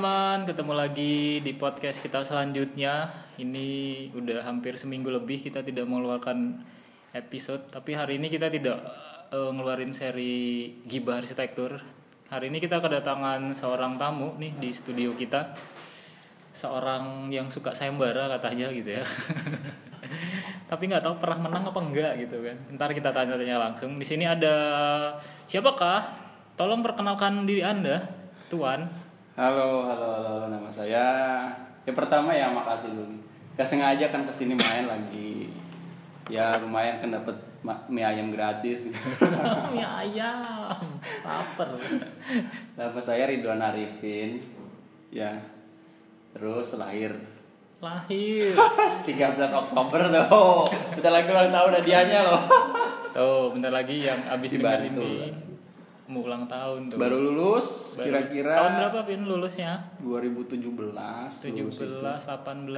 teman-teman, 0.00 0.48
ketemu 0.48 0.72
lagi 0.72 1.14
di 1.44 1.52
podcast 1.60 2.00
kita 2.00 2.24
selanjutnya. 2.24 3.12
Ini 3.36 3.68
udah 4.16 4.48
hampir 4.48 4.72
seminggu 4.80 5.12
lebih 5.12 5.44
kita 5.44 5.60
tidak 5.60 5.84
mengeluarkan 5.84 6.56
episode, 7.12 7.68
tapi 7.68 7.92
hari 7.92 8.16
ini 8.16 8.32
kita 8.32 8.48
tidak 8.48 8.80
eh, 9.28 9.50
ngeluarin 9.52 9.92
seri 9.92 10.72
Gibah 10.88 11.20
Arsitektur. 11.20 11.84
Hari 12.32 12.48
ini 12.48 12.64
kita 12.64 12.80
kedatangan 12.80 13.52
seorang 13.52 14.00
tamu 14.00 14.40
nih 14.40 14.56
di 14.56 14.72
studio 14.72 15.12
kita. 15.12 15.52
Seorang 16.56 17.28
yang 17.28 17.52
suka 17.52 17.76
sayembara 17.76 18.24
katanya 18.40 18.72
gitu 18.72 18.96
ya. 18.96 19.04
tapi 20.72 20.88
nggak 20.88 21.04
tahu 21.04 21.20
pernah 21.20 21.44
menang 21.44 21.76
apa 21.76 21.80
enggak 21.84 22.12
gitu 22.24 22.40
kan. 22.40 22.56
Ntar 22.72 22.96
kita 22.96 23.12
tanya-tanya 23.12 23.68
langsung. 23.68 24.00
Di 24.00 24.08
sini 24.08 24.24
ada 24.24 24.56
siapakah? 25.44 26.08
Tolong 26.56 26.80
perkenalkan 26.80 27.44
diri 27.44 27.60
Anda, 27.60 28.08
Tuan. 28.48 28.99
Halo, 29.40 29.88
halo, 29.88 30.04
halo, 30.04 30.28
halo, 30.36 30.46
nama 30.52 30.68
saya. 30.68 31.08
Yang 31.88 31.96
pertama 31.96 32.28
ya 32.28 32.52
makasih 32.52 32.92
dulu. 32.92 33.24
Gak 33.56 33.64
sengaja 33.64 34.12
kan 34.12 34.28
ke 34.28 34.32
sini 34.36 34.52
main 34.52 34.84
lagi. 34.84 35.48
Ya 36.28 36.52
lumayan 36.60 37.00
kan 37.00 37.08
dapat 37.08 37.40
mie 37.88 38.04
ayam 38.04 38.28
gratis 38.36 38.84
gitu. 38.84 38.92
mie 39.72 39.80
ayam 39.80 40.44
lapar 41.24 41.72
Nama 42.76 43.00
saya 43.00 43.32
Ridwan 43.32 43.64
Arifin. 43.64 44.44
Ya. 45.08 45.40
Terus 46.36 46.76
lahir 46.76 47.16
lahir 47.80 48.52
13 49.08 49.40
Oktober 49.40 50.00
tuh. 50.12 50.68
Bentar 51.00 51.12
lagi 51.16 51.32
ulang 51.32 51.48
tahun 51.48 51.80
hadiahnya 51.80 52.28
loh. 52.28 52.44
tuh 53.16 53.56
bentar 53.56 53.72
lagi 53.72 54.04
yang 54.04 54.20
abis 54.28 54.52
Di 54.52 54.60
dengar 54.60 54.84
Bantul. 54.84 55.08
ini 55.08 55.49
mau 56.10 56.22
ulang 56.22 56.44
tahun 56.44 56.86
tuh 56.86 56.98
Baru 56.98 57.22
lulus 57.22 57.94
Baru- 57.94 58.04
kira-kira 58.04 58.50
tahun 58.52 58.72
berapa 58.76 59.00
pin 59.04 59.22
lulusnya 59.22 59.72
2017. 60.00 60.58
17 60.58 61.54
lulus 61.54 61.78
itu. 61.78 62.02
18 62.02 62.26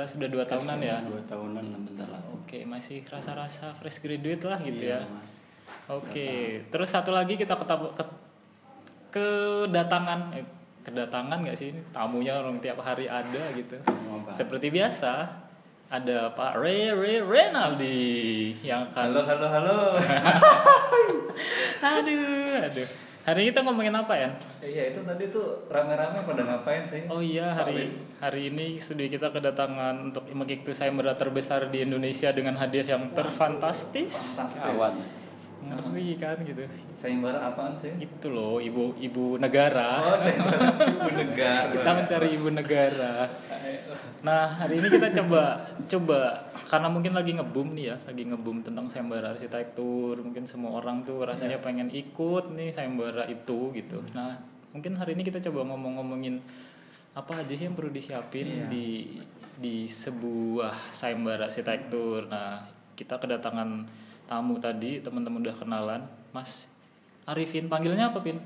sudah 0.06 0.28
dua 0.28 0.44
tahunan 0.44 0.78
ya 0.78 1.00
Dua 1.02 1.22
tahunan 1.24 1.64
lah 1.64 1.80
bentar 1.82 2.06
lah. 2.06 2.20
oke 2.30 2.58
masih 2.64 3.00
rasa-rasa 3.04 3.72
fresh 3.74 3.98
graduate 3.98 4.44
lah 4.44 4.60
gitu 4.60 4.84
Iya, 4.84 5.00
ya 5.00 5.08
Mas. 5.08 5.32
oke 5.90 6.28
terus 6.68 6.88
satu 6.88 7.10
lagi 7.10 7.34
kita 7.34 7.56
ketap 7.56 7.80
ke, 7.90 8.04
kedatangan 9.10 10.32
eh, 10.32 10.44
kedatangan 10.82 11.38
nggak 11.38 11.54
sih 11.54 11.72
tamunya 11.90 12.36
orang 12.36 12.58
tiap 12.58 12.76
hari 12.78 13.06
ada 13.06 13.48
gitu 13.52 13.80
bahas. 13.80 14.34
seperti 14.34 14.68
biasa 14.68 15.40
ada 15.88 16.32
Pak 16.32 16.56
Re 16.56 16.90
Re 16.90 17.20
Renaldi 17.20 18.00
yang 18.60 18.84
akan 18.86 19.04
Halo, 19.06 19.20
halo, 19.22 19.46
halo. 19.46 19.78
aduh 21.82 22.62
aduh 22.62 22.88
hari 23.22 23.46
ini 23.46 23.48
kita 23.54 23.60
ngomongin 23.62 23.94
apa 23.94 24.14
ya 24.14 24.30
Iya, 24.62 24.94
itu 24.94 25.02
tadi 25.02 25.26
tuh 25.26 25.66
rame-rame 25.66 26.22
pada 26.22 26.42
ngapain 26.42 26.82
sih? 26.82 27.02
oh 27.06 27.18
iya 27.18 27.50
hari 27.50 27.90
hari 28.18 28.50
ini 28.50 28.78
studi 28.78 29.06
kita 29.06 29.30
kedatangan 29.30 30.10
untuk 30.10 30.26
mengikuti 30.30 30.70
sayembara 30.70 31.14
terbesar 31.14 31.70
di 31.70 31.82
Indonesia 31.82 32.30
dengan 32.30 32.54
hadiah 32.56 32.98
yang 32.98 33.10
terfantastis 33.12 34.38
Fantastis. 34.38 34.62
Kawan. 34.62 34.94
Ngeri 35.62 36.18
kan 36.18 36.36
gitu. 36.42 36.66
Sayembara 36.92 37.38
apaan 37.52 37.74
sih? 37.78 37.94
itu 37.98 38.26
loh 38.28 38.58
ibu 38.58 38.94
ibu 38.98 39.38
negara. 39.38 40.02
Oh, 40.02 40.18
sayembara 40.18 40.68
ibu 40.90 41.10
negara. 41.14 41.70
kita 41.74 41.90
mencari 41.94 42.28
ibu 42.34 42.48
negara. 42.50 43.14
Nah 44.22 44.46
hari 44.46 44.78
ini 44.78 44.88
kita 44.90 45.08
coba 45.22 45.62
coba 45.86 46.20
karena 46.70 46.88
mungkin 46.90 47.12
lagi 47.14 47.34
ngebum 47.34 47.74
nih 47.74 47.94
ya 47.94 47.96
lagi 48.06 48.22
ngebum 48.26 48.62
tentang 48.66 48.86
sayembara 48.90 49.34
arsitektur. 49.34 50.18
Mungkin 50.22 50.46
semua 50.46 50.78
orang 50.78 51.02
tuh 51.06 51.26
rasanya 51.26 51.58
pengen 51.62 51.90
ikut 51.90 52.54
nih 52.54 52.70
sayembara 52.70 53.26
itu 53.30 53.70
gitu. 53.74 54.02
Nah 54.14 54.38
mungkin 54.72 54.96
hari 54.96 55.14
ini 55.14 55.22
kita 55.26 55.38
coba 55.50 55.68
ngomong-ngomongin 55.74 56.40
apa 57.12 57.44
aja 57.44 57.52
sih 57.52 57.68
yang 57.68 57.76
perlu 57.76 57.92
disiapin 57.92 58.48
Iya. 58.48 58.66
di 58.72 58.86
di 59.60 59.84
sebuah 59.84 60.90
sayembara 60.90 61.46
arsitektur. 61.50 62.24
Nah 62.30 62.64
kita 62.96 63.20
kedatangan 63.20 63.84
tamu 64.32 64.56
tadi 64.56 64.98
teman-teman 64.98 65.44
udah 65.44 65.52
kenalan 65.54 66.00
mas 66.30 66.72
Arifin 67.24 67.68
panggilnya 67.68 68.08
apa 68.08 68.18
pin 68.18 68.40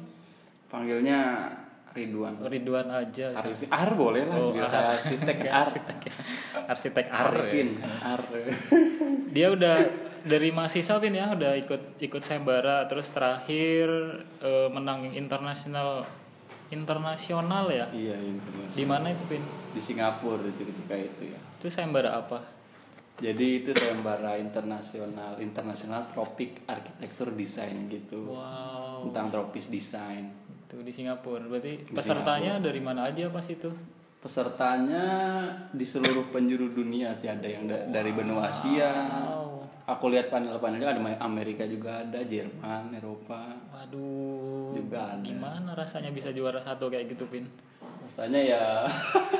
Panggilnya 0.66 1.46
Ridwan. 1.88 2.34
Ridwan 2.42 2.90
aja 2.90 3.32
Arifin. 3.32 3.70
Ar 3.70 3.88
boleh 3.94 4.26
lah. 4.26 4.36
Oh, 4.36 4.52
arsitek 4.52 5.36
Ya, 5.40 5.52
Ar. 5.54 5.64
arsitek 5.64 5.98
ya. 6.02 6.12
arsitek 6.66 7.06
ar 7.08 7.14
ya. 7.14 7.30
Arifin. 7.32 7.68
Ar. 8.02 8.20
dia 9.30 9.48
udah 9.48 9.76
dari 10.20 10.50
mahasiswa 10.50 10.98
pin 10.98 11.14
ya 11.14 11.30
udah 11.30 11.54
ikut 11.56 11.96
ikut 11.98 12.20
sayembara 12.20 12.84
terus 12.84 13.08
terakhir 13.08 13.86
eh, 14.38 14.68
menang 14.68 15.08
internasional 15.08 16.02
internasional 16.68 17.70
ya 17.70 17.86
Iya 17.88 18.18
internasional. 18.18 18.74
di 18.74 18.84
mana 18.84 19.06
itu 19.08 19.24
pin 19.24 19.42
Di 19.70 19.80
Singapura 19.80 20.42
itu 20.42 20.62
ketika 20.64 20.94
itu 20.96 21.22
ya. 21.30 21.38
itu 21.54 21.66
sayembara 21.66 22.10
apa 22.18 22.42
Jadi 23.16 23.64
itu 23.64 23.70
sayembara 23.72 24.36
internasional, 24.36 25.40
internasional 25.40 26.04
tropik 26.12 26.68
arsitektur 26.68 27.32
desain 27.32 27.88
gitu. 27.88 28.28
wow. 28.28 29.08
Tentang 29.08 29.32
tropis 29.32 29.72
desain. 29.72 30.28
itu 30.66 30.82
di 30.82 30.92
Singapura. 30.92 31.46
Berarti 31.46 31.86
Di 31.86 31.94
pesertanya 31.94 32.58
dari 32.60 32.82
mana 32.82 33.08
aja 33.08 33.30
pas 33.32 33.46
itu? 33.48 33.70
Pesertanya 34.20 35.04
di 35.70 35.86
seluruh 35.86 36.28
penjuru 36.34 36.74
dunia 36.74 37.14
sih. 37.16 37.30
Ada 37.30 37.46
yang 37.48 37.64
da- 37.64 37.86
dari 37.88 38.10
benua 38.12 38.50
Asia. 38.50 38.90
wow 38.90 39.46
Aku 39.86 40.10
lihat 40.10 40.34
panel-panelnya 40.34 40.98
ada 40.98 41.22
Amerika 41.22 41.62
juga 41.62 42.02
ada, 42.02 42.18
Jerman, 42.18 42.90
Eropa. 42.90 43.54
Waduh. 43.70 44.74
Juga 44.74 45.14
ada. 45.14 45.22
gimana 45.22 45.78
rasanya 45.78 46.10
bisa 46.10 46.34
juara 46.34 46.58
satu 46.58 46.90
kayak 46.90 47.14
gitu 47.14 47.24
pin 47.30 47.46
rasanya 48.02 48.38
ya 48.38 48.62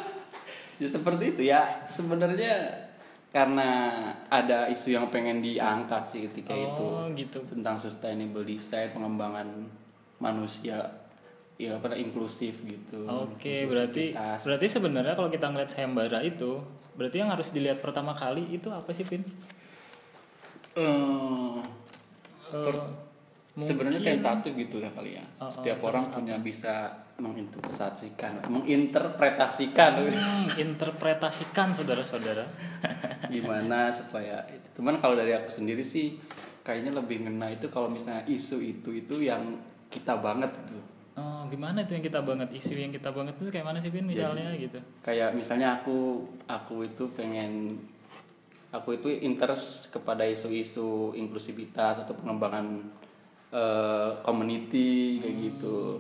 ya 0.81 0.87
seperti 0.87 1.35
itu 1.35 1.43
ya. 1.51 1.67
Sebenarnya 1.91 2.71
karena 3.37 3.69
ada 4.33 4.65
isu 4.73 4.97
yang 4.97 5.13
pengen 5.13 5.45
diangkat 5.45 6.09
sih 6.09 6.21
ketika 6.33 6.57
itu 6.57 6.85
oh 6.89 7.05
gitu 7.13 7.45
tentang 7.45 7.77
sustainable 7.77 8.41
design 8.49 8.89
pengembangan 8.89 9.45
manusia 10.17 10.81
ya 11.61 11.77
apa 11.77 11.93
inklusif 11.97 12.65
gitu 12.65 13.05
Oke, 13.05 13.69
berarti 13.69 14.13
Inklusivitas. 14.17 14.41
berarti 14.45 14.67
sebenarnya 14.69 15.13
kalau 15.17 15.29
kita 15.33 15.49
ngeliat 15.49 15.73
sayembara 15.73 16.21
itu, 16.21 16.61
berarti 16.97 17.17
yang 17.21 17.33
harus 17.33 17.49
dilihat 17.49 17.81
pertama 17.81 18.13
kali 18.13 18.45
itu 18.53 18.69
apa 18.69 18.93
sih, 18.93 19.09
Pin? 19.09 19.25
Eh, 20.77 21.57
Eh, 22.47 23.06
sebenarnya 23.57 24.03
tentatif 24.05 24.53
gitu 24.53 24.85
lah 24.85 24.93
kali 24.93 25.17
ya 25.17 25.25
Oh, 25.41 25.49
oh, 25.49 25.51
setiap 25.51 25.79
orang 25.83 26.05
punya 26.13 26.37
bisa 26.37 26.93
menginterpretasikan 27.17 28.45
menginterpretasikan 28.47 29.93
Hmm, 30.07 30.47
interpretasikan 30.53 31.73
saudara-saudara. 31.73 32.45
gimana 33.33 33.89
supaya 33.89 34.45
itu. 34.49 34.67
Cuman 34.77 35.01
kalau 35.01 35.17
dari 35.17 35.33
aku 35.33 35.49
sendiri 35.49 35.81
sih 35.81 36.21
kayaknya 36.61 36.93
lebih 36.93 37.25
ngena 37.25 37.49
itu 37.49 37.69
kalau 37.69 37.89
misalnya 37.89 38.21
isu 38.29 38.61
itu 38.61 38.93
itu 38.93 39.25
yang 39.25 39.57
kita 39.89 40.19
banget 40.21 40.53
gitu. 40.53 40.77
Oh, 41.17 41.49
gimana 41.49 41.81
itu 41.81 41.97
yang 41.97 42.05
kita 42.05 42.21
banget 42.21 42.53
isu 42.53 42.77
yang 42.77 42.93
kita 42.93 43.09
banget 43.09 43.41
itu 43.41 43.49
kayak 43.49 43.65
mana 43.65 43.81
sih, 43.81 43.89
Pin? 43.89 44.05
Misalnya 44.05 44.53
gitu. 44.53 44.77
Kayak 45.01 45.33
misalnya 45.33 45.81
aku 45.81 46.29
aku 46.45 46.85
itu 46.85 47.09
pengen 47.17 47.81
aku 48.69 49.01
itu 49.01 49.09
interest 49.25 49.89
kepada 49.89 50.29
isu-isu 50.29 51.17
inklusivitas 51.17 52.05
atau 52.05 52.13
pengembangan 52.13 52.85
eh, 53.57 54.11
community 54.21 55.17
kayak 55.17 55.37
gitu. 55.49 55.97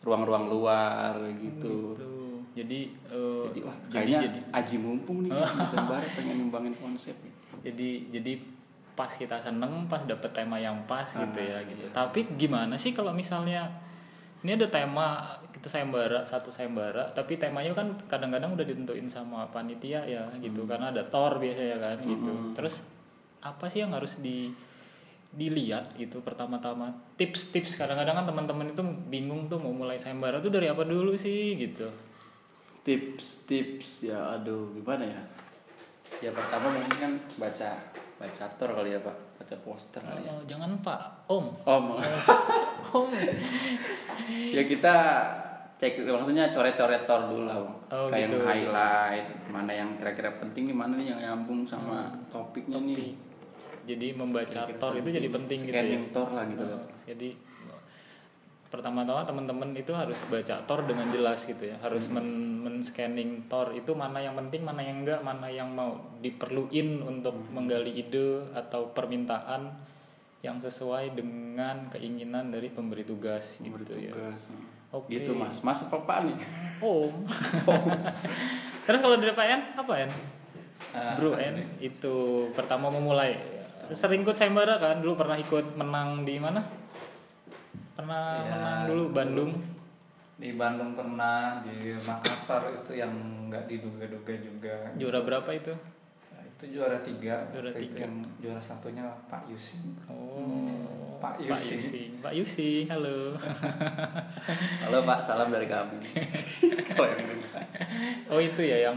Ruang-ruang 0.00 0.46
luar 0.46 1.12
gitu. 1.36 1.92
Tuh. 1.92 2.38
Jadi 2.50 2.80
eh, 3.06 3.42
Jadi 3.46 3.60
wah 3.60 3.76
jadi 3.84 3.92
kayaknya 3.92 4.18
jadi 4.26 4.40
aji 4.52 4.76
mumpung 4.78 5.18
nih 5.22 5.30
Desember 5.60 6.00
pengen 6.08 6.34
ngembangin 6.40 6.74
konsep 6.76 7.14
nih. 7.16 7.34
jadi 7.62 7.88
jadi 8.10 8.32
pas 8.90 9.10
kita 9.10 9.36
seneng 9.38 9.84
pas 9.86 10.02
dapet 10.02 10.28
tema 10.30 10.56
yang 10.56 10.76
pas 10.84 11.04
gitu 11.04 11.38
ya 11.38 11.56
Ah, 11.56 11.62
gitu 11.62 11.84
iya. 11.84 11.92
tapi 11.92 12.24
gimana 12.34 12.74
sih 12.74 12.90
kalau 12.90 13.12
misalnya 13.12 13.68
ini 14.40 14.54
ada 14.54 14.66
tema 14.66 15.24
kita 15.50 15.68
sayembara 15.68 16.20
satu 16.22 16.48
sayembara 16.48 17.08
tapi 17.10 17.36
temanya 17.36 17.72
kan 17.72 17.92
kadang-kadang 18.04 18.50
udah 18.50 18.62
ditentuin 18.62 19.04
sama 19.06 19.44
panitia 19.46 20.00
ya 20.02 20.24
gitu 20.34 20.64
Hmm. 20.64 20.68
karena 20.68 20.86
ada 20.88 21.02
tor 21.06 21.36
biasanya 21.36 21.76
kan 21.76 21.96
gitu 21.98 22.32
terus 22.52 22.80
apa 23.38 23.64
sih 23.66 23.80
yang 23.80 23.92
harus 23.92 24.18
di 24.18 24.52
dilihat 25.30 25.94
gitu 25.94 26.18
pertama-tama. 26.20 26.90
Tips-tips 27.14 27.76
kadang-kadang 27.76 28.18
kan 28.18 28.26
teman-teman 28.26 28.66
itu 28.68 28.82
bingung 29.06 29.46
tuh 29.46 29.56
mau 29.56 29.70
mulai 29.70 29.94
sayembara 29.94 30.38
tuh 30.38 30.50
dari 30.50 30.66
apa 30.66 30.82
dulu 30.82 31.14
sih 31.14 31.54
gitu. 31.54 31.86
Tips-tips 32.82 34.08
ya 34.08 34.34
aduh 34.34 34.72
gimana 34.72 35.04
ya? 35.04 35.22
Ya 36.18 36.30
pertama 36.32 36.72
mungkin 36.72 36.96
kan 36.96 37.12
baca 37.38 37.70
baca 38.16 38.44
tor 38.58 38.70
kali 38.72 38.90
ya 38.90 39.00
pak. 39.00 39.16
Baca 39.38 39.54
poster 39.62 40.02
kali 40.02 40.24
ya. 40.24 40.32
Oh, 40.32 40.42
jangan 40.44 40.74
pak. 40.80 40.98
Om. 41.28 41.46
Om. 41.62 41.84
Om. 42.96 43.10
Ya 44.50 44.62
kita 44.64 44.96
cek 45.76 45.96
maksudnya 46.02 46.50
coret-coret 46.50 47.06
tor 47.06 47.24
dulu 47.24 47.48
lah 47.48 47.56
bang 47.56 47.76
Oh, 47.90 48.06
kayak 48.06 48.28
gitu. 48.28 48.36
yang 48.36 48.44
highlight 48.44 49.26
mana 49.48 49.72
yang 49.72 49.90
kira-kira 49.96 50.28
penting 50.36 50.68
nih 50.68 50.76
mana 50.76 50.94
nih 50.94 51.08
yang 51.08 51.20
nyambung 51.24 51.64
sama 51.64 52.04
Hmm. 52.04 52.20
topiknya 52.28 52.76
nih 52.76 53.16
jadi 53.90 54.14
membaca 54.14 54.60
tor 54.78 54.92
itu 54.94 55.08
jadi 55.10 55.28
penting 55.28 55.58
gitu 55.60 55.70
ya. 55.70 55.82
scanning 55.82 56.04
tor 56.14 56.28
lah 56.30 56.44
gitu. 56.46 56.62
Loh 56.62 56.82
jadi 56.94 57.30
pertama-tama 58.70 59.26
teman-teman 59.26 59.74
itu 59.74 59.90
harus 59.90 60.14
baca 60.30 60.62
Tor 60.62 60.86
dengan 60.86 61.10
jelas 61.10 61.42
gitu 61.42 61.66
ya. 61.66 61.76
Harus 61.82 62.06
men, 62.06 62.22
men 62.62 62.78
scanning 62.78 63.50
Tor 63.50 63.74
itu 63.74 63.98
mana 63.98 64.22
yang 64.22 64.38
penting 64.38 64.62
mana 64.62 64.78
yang 64.78 65.02
enggak 65.02 65.26
mana 65.26 65.50
yang 65.50 65.74
mau 65.74 65.98
diperluin 66.22 67.02
untuk 67.02 67.34
menggali 67.50 67.90
ide 67.98 68.46
atau 68.54 68.94
permintaan 68.94 69.74
yang 70.40 70.56
sesuai 70.56 71.18
dengan 71.18 71.82
keinginan 71.90 72.54
dari 72.54 72.70
pemberi 72.70 73.02
tugas 73.02 73.58
Memberi 73.58 73.82
gitu 73.84 73.92
ya. 73.98 74.14
tugas. 74.14 74.40
Oke. 74.94 75.18
Gitu 75.18 75.34
mas, 75.34 75.58
mas 75.66 75.82
apa 75.82 76.30
nih? 76.30 76.38
oh 76.86 77.10
terus 78.86 79.02
kalau 79.02 79.18
dari 79.18 79.34
Pak 79.34 79.46
En 79.50 79.60
apa 79.76 79.94
En 79.98 80.10
Ah, 80.90 81.12
Bro 81.14 81.36
En 81.36 81.76
itu 81.78 82.48
pertama 82.56 82.88
memulai 82.88 83.36
sering 83.90 84.22
ikut 84.22 84.36
sayembara 84.36 84.78
kan? 84.78 85.02
Dulu 85.02 85.14
pernah 85.18 85.36
ikut 85.36 85.74
menang 85.74 86.22
di 86.22 86.38
mana? 86.38 86.62
Pernah 87.94 88.22
Ya, 88.40 88.50
menang 88.54 88.80
dulu 88.88 89.04
Bandung. 89.12 89.52
Di 90.40 90.56
Bandung 90.56 90.96
pernah 90.96 91.60
di 91.60 91.92
Makassar 92.00 92.64
itu 92.72 92.96
yang 92.96 93.12
nggak 93.52 93.68
diduga-duga 93.68 94.34
juga. 94.40 94.74
Juara 94.96 95.20
berapa 95.20 95.50
itu? 95.52 95.74
Nah, 96.32 96.42
itu 96.42 96.64
juara 96.80 96.98
tiga. 97.04 97.44
Juara 97.52 97.68
Waktu 97.68 97.84
itu 97.84 97.92
tiga. 97.92 98.08
yang 98.08 98.14
juara 98.40 98.60
satunya 98.62 99.04
Pak 99.28 99.44
Yusin. 99.52 100.00
Oh 100.08 101.00
Pak 101.20 101.36
Pak. 101.36 101.44
Yusing 101.44 102.10
Pak 102.24 102.32
Yusing 102.32 102.88
halo. 102.88 103.36
Halo 104.88 105.04
pak, 105.04 105.20
salam 105.20 105.52
dari 105.52 105.68
kami. 105.68 106.00
Kalau 106.88 107.06
yang 107.06 107.28
ini. 107.28 107.44
oh 108.32 108.40
itu 108.40 108.62
ya 108.64 108.88
yang 108.88 108.96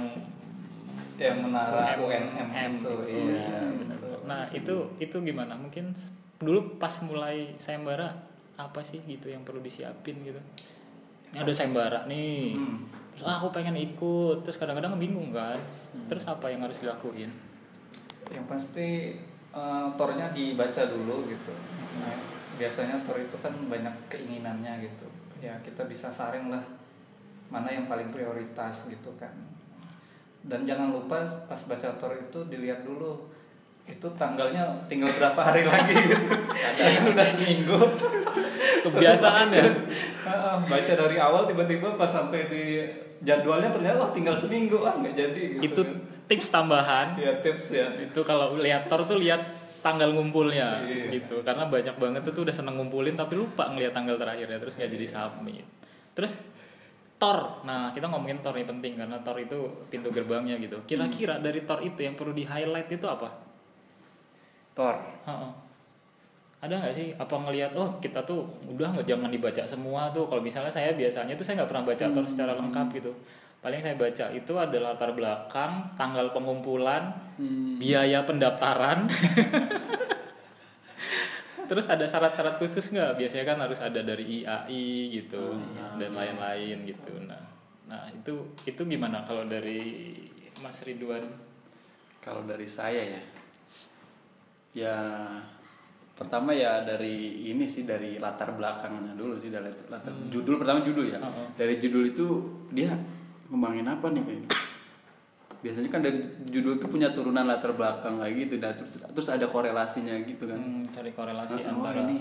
yang 1.20 1.36
menara 1.44 2.00
UNM 2.00 2.50
itu. 2.80 2.94
itu. 3.04 3.20
iya 3.28 3.60
betul. 3.76 4.03
Nah 4.34 4.50
itu 4.50 4.76
itu 4.98 5.16
gimana? 5.22 5.54
Mungkin 5.54 5.94
dulu 6.42 6.82
pas 6.82 6.92
mulai 7.06 7.54
sayembara 7.62 8.10
apa 8.58 8.82
sih 8.82 9.02
gitu 9.06 9.30
yang 9.30 9.46
perlu 9.46 9.62
disiapin 9.62 10.18
gitu? 10.26 10.42
Ini 11.34 11.46
ada 11.46 11.54
sayembara 11.54 12.10
nih. 12.10 12.58
Hmm. 12.58 12.82
terus 13.14 13.30
ah, 13.30 13.38
aku 13.38 13.54
pengen 13.54 13.78
ikut. 13.78 14.42
Terus 14.42 14.58
kadang-kadang 14.58 14.98
bingung 14.98 15.30
kan. 15.30 15.58
Terus 16.10 16.26
apa 16.26 16.50
yang 16.50 16.66
harus 16.66 16.82
dilakuin? 16.82 17.30
Yang 18.34 18.46
pasti 18.50 18.90
eh, 19.54 19.88
tornya 19.94 20.34
dibaca 20.34 20.82
dulu 20.90 21.30
gitu. 21.30 21.54
Nah, 22.02 22.18
biasanya 22.58 22.98
tor 23.06 23.22
itu 23.22 23.38
kan 23.38 23.54
banyak 23.70 23.94
keinginannya 24.10 24.82
gitu. 24.82 25.06
Ya 25.42 25.54
kita 25.62 25.86
bisa 25.86 26.10
saring 26.10 26.50
lah 26.50 26.62
mana 27.54 27.70
yang 27.70 27.86
paling 27.86 28.10
prioritas 28.10 28.90
gitu 28.90 29.14
kan. 29.22 29.34
Dan 30.44 30.66
jangan 30.66 30.90
lupa 30.90 31.22
pas 31.46 31.62
baca 31.70 31.90
tor 32.02 32.18
itu 32.18 32.40
dilihat 32.50 32.82
dulu 32.82 33.30
itu 33.84 34.08
tanggalnya 34.16 34.64
tinggal 34.88 35.12
berapa 35.12 35.42
hari 35.44 35.68
lagi? 35.68 35.92
Gitu 35.92 36.26
kadang 36.80 37.12
udah 37.12 37.28
seminggu. 37.28 37.78
Kebiasaan 38.84 39.48
ya? 39.52 39.66
Baca 40.64 40.94
dari 40.96 41.18
awal 41.20 41.44
tiba-tiba 41.46 41.96
pas 41.96 42.08
sampai 42.08 42.48
di 42.48 42.64
jadwalnya 43.20 43.72
ternyata 43.72 44.00
wah 44.00 44.12
tinggal 44.16 44.36
seminggu. 44.36 44.84
Ah 44.84 44.96
nggak 44.96 45.16
jadi 45.16 45.42
gitu 45.60 45.64
itu 45.64 45.82
kan. 45.84 46.00
tips 46.28 46.48
tambahan. 46.50 47.08
Ya 47.20 47.32
tips 47.44 47.76
ya. 47.76 47.88
Itu 48.00 48.24
kalau 48.24 48.56
lihat 48.56 48.88
tor 48.88 49.04
tuh 49.04 49.20
lihat 49.20 49.44
tanggal 49.84 50.16
ngumpulnya 50.16 50.80
Iya. 50.88 51.12
gitu. 51.20 51.44
Karena 51.44 51.68
banyak 51.68 51.96
banget 52.00 52.24
tuh 52.24 52.48
udah 52.48 52.56
seneng 52.56 52.80
ngumpulin 52.80 53.20
tapi 53.20 53.36
lupa 53.36 53.68
ngeliat 53.68 53.92
tanggal 53.92 54.16
terakhirnya 54.16 54.60
terus 54.60 54.80
nggak 54.80 54.92
jadi 54.96 55.08
submit. 55.12 55.66
Terus 56.16 56.48
tor 57.20 57.64
nah 57.64 57.92
kita 57.92 58.08
ngomongin 58.08 58.40
tor 58.40 58.56
ini 58.56 58.64
penting 58.64 58.96
karena 58.96 59.20
tor 59.20 59.36
itu 59.40 59.60
pintu 59.92 60.08
gerbangnya 60.08 60.56
gitu. 60.56 60.80
Kira-kira 60.88 61.40
dari 61.40 61.68
tor 61.68 61.84
itu 61.84 62.00
yang 62.00 62.16
perlu 62.16 62.32
di 62.32 62.48
highlight 62.48 62.88
itu 62.88 63.08
apa 63.08 63.43
Tor. 64.74 64.98
Heeh. 65.26 65.52
ada 66.64 66.80
nggak 66.80 66.96
sih? 66.96 67.12
Apa 67.20 67.44
ngelihat 67.44 67.76
oh 67.76 68.00
kita 68.00 68.24
tuh 68.24 68.48
udah 68.72 68.96
nggak 68.96 69.04
jangan 69.04 69.28
dibaca 69.28 69.68
semua 69.68 70.08
tuh. 70.16 70.32
Kalau 70.32 70.40
misalnya 70.40 70.72
saya 70.72 70.96
biasanya 70.96 71.36
tuh 71.36 71.44
saya 71.44 71.60
nggak 71.60 71.70
pernah 71.70 71.84
baca 71.84 72.06
tor 72.08 72.24
secara 72.24 72.56
lengkap 72.56 72.88
gitu. 73.04 73.12
Paling 73.60 73.84
saya 73.84 73.96
baca 74.00 74.26
itu 74.32 74.54
ada 74.56 74.78
latar 74.80 75.12
belakang 75.12 75.92
tanggal 76.00 76.32
pengumpulan 76.32 77.12
biaya 77.80 78.24
pendaftaran. 78.24 79.08
Terus 81.70 81.86
ada 81.88 82.06
syarat-syarat 82.08 82.56
khusus 82.60 82.96
nggak? 82.96 83.20
Biasanya 83.20 83.44
kan 83.44 83.58
harus 83.60 83.80
ada 83.84 84.00
dari 84.00 84.44
IAI 84.44 85.20
gitu 85.20 85.60
dan 86.00 86.12
lain-lain 86.16 86.88
gitu. 86.88 87.12
Nah 87.28 87.44
nah 87.84 88.08
itu 88.08 88.56
itu 88.64 88.82
gimana 88.88 89.20
kalau 89.20 89.44
dari 89.44 90.16
Mas 90.64 90.80
Ridwan? 90.88 91.28
Kalau 92.24 92.48
dari 92.48 92.64
saya 92.64 93.04
ya, 93.04 93.20
ya 94.74 94.96
pertama 96.14 96.54
ya 96.54 96.86
dari 96.86 97.50
ini 97.50 97.66
sih 97.66 97.86
dari 97.86 98.22
latar 98.22 98.54
belakangnya 98.54 99.18
dulu 99.18 99.34
sih 99.34 99.50
dari 99.50 99.70
latar 99.90 100.14
judul 100.30 100.62
pertama 100.62 100.86
judul 100.86 101.10
ya. 101.10 101.18
Heeh. 101.18 101.48
Dari 101.58 101.74
judul 101.82 102.04
itu 102.10 102.26
dia 102.70 102.94
ngembangin 103.50 103.90
apa 103.90 104.10
nih 104.14 104.22
kayak? 104.22 104.46
Biasanya 105.64 105.90
kan 105.90 106.02
dari 106.04 106.20
judul 106.50 106.76
tuh 106.76 106.92
punya 106.92 107.10
turunan 107.16 107.48
latar 107.48 107.72
belakang 107.74 108.20
kayak 108.20 108.34
gitu 108.46 108.56
dan 108.60 108.76
terus 108.78 109.00
terus 109.00 109.28
ada 109.32 109.46
korelasinya 109.48 110.14
gitu 110.28 110.46
kan. 110.46 110.60
Hmm, 110.60 110.84
cari 110.92 111.10
korelasi 111.16 111.64
Ah, 111.64 111.72
oh, 111.72 111.82
antara 111.82 112.04
ini 112.06 112.18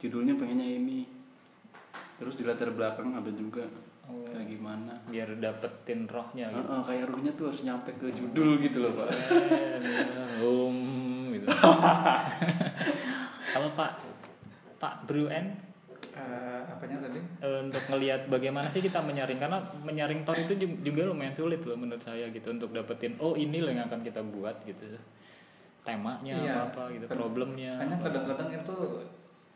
judulnya 0.00 0.34
pengennya 0.38 0.68
ini. 0.76 1.04
Terus 2.16 2.40
di 2.40 2.44
latar 2.46 2.72
belakang 2.72 3.12
ada 3.12 3.32
juga 3.32 3.64
Oh. 4.06 4.22
kayak 4.22 4.46
gimana. 4.46 4.94
Biar 5.10 5.34
dapetin 5.34 6.06
rohnya 6.06 6.46
gitu. 6.46 6.62
Ah, 6.70 6.78
ah, 6.78 6.82
kayak 6.86 7.10
ruhnya 7.10 7.34
tuh 7.34 7.50
harus 7.50 7.66
nyampe 7.66 7.90
ke 7.98 8.06
judul 8.14 8.62
gitu 8.62 8.78
loh 8.86 8.94
pak. 8.94 9.08
Um 10.46 11.15
gitu. 11.48 12.66
Kalau 13.46 13.68
Pak 13.72 13.90
Pak 14.76 14.94
Bruen 15.06 15.46
Eh, 16.16 16.60
apanya 16.64 16.96
tadi? 17.04 17.20
Eh, 17.44 17.60
untuk 17.60 17.84
ngelihat 17.92 18.24
bagaimana 18.26 18.72
sih 18.72 18.80
kita 18.80 19.04
menyaring? 19.04 19.36
Karena 19.36 19.60
menyaring 19.84 20.24
tor 20.24 20.32
itu 20.32 20.56
ju- 20.56 20.80
juga 20.80 21.04
lumayan 21.04 21.36
sulit 21.36 21.60
loh 21.60 21.76
menurut 21.76 22.00
saya 22.00 22.32
gitu 22.32 22.56
untuk 22.56 22.72
dapetin 22.72 23.20
oh 23.20 23.36
ini 23.36 23.60
loh 23.60 23.68
yang 23.68 23.84
akan 23.84 24.00
kita 24.00 24.24
buat 24.24 24.56
gitu. 24.64 24.96
Temanya 25.84 26.32
Iya. 26.32 26.52
apa 26.56 26.60
apa 26.72 26.82
gitu 26.90 27.04
Kan- 27.04 27.20
problemnya 27.20 27.76
hanya 27.76 28.00
kadang-kadang 28.00 28.48
itu 28.48 28.76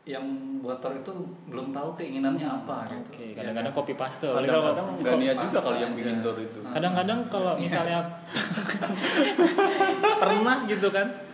yang 0.01 0.25
buat 0.61 0.77
tor 0.77 0.93
itu 0.93 1.09
belum 1.49 1.73
tahu 1.73 1.93
keinginannya 1.93 2.45
apa 2.45 2.77
gitu. 2.89 3.09
oke 3.09 3.25
kadang-kadang 3.33 3.73
kan? 3.73 3.79
copy 3.81 3.93
paste. 3.97 4.29
Kadang-kadang 4.29 4.87
nggak 5.01 5.15
niat 5.17 5.37
juga 5.41 5.59
kalau 5.61 5.77
yang 5.77 5.93
bikin 5.97 6.21
door 6.21 6.37
itu. 6.37 6.59
Kadang-kadang 6.61 7.19
kalau 7.25 7.53
misalnya 7.57 7.99
pernah 10.21 10.57
gitu 10.65 10.87
kan 10.93 11.30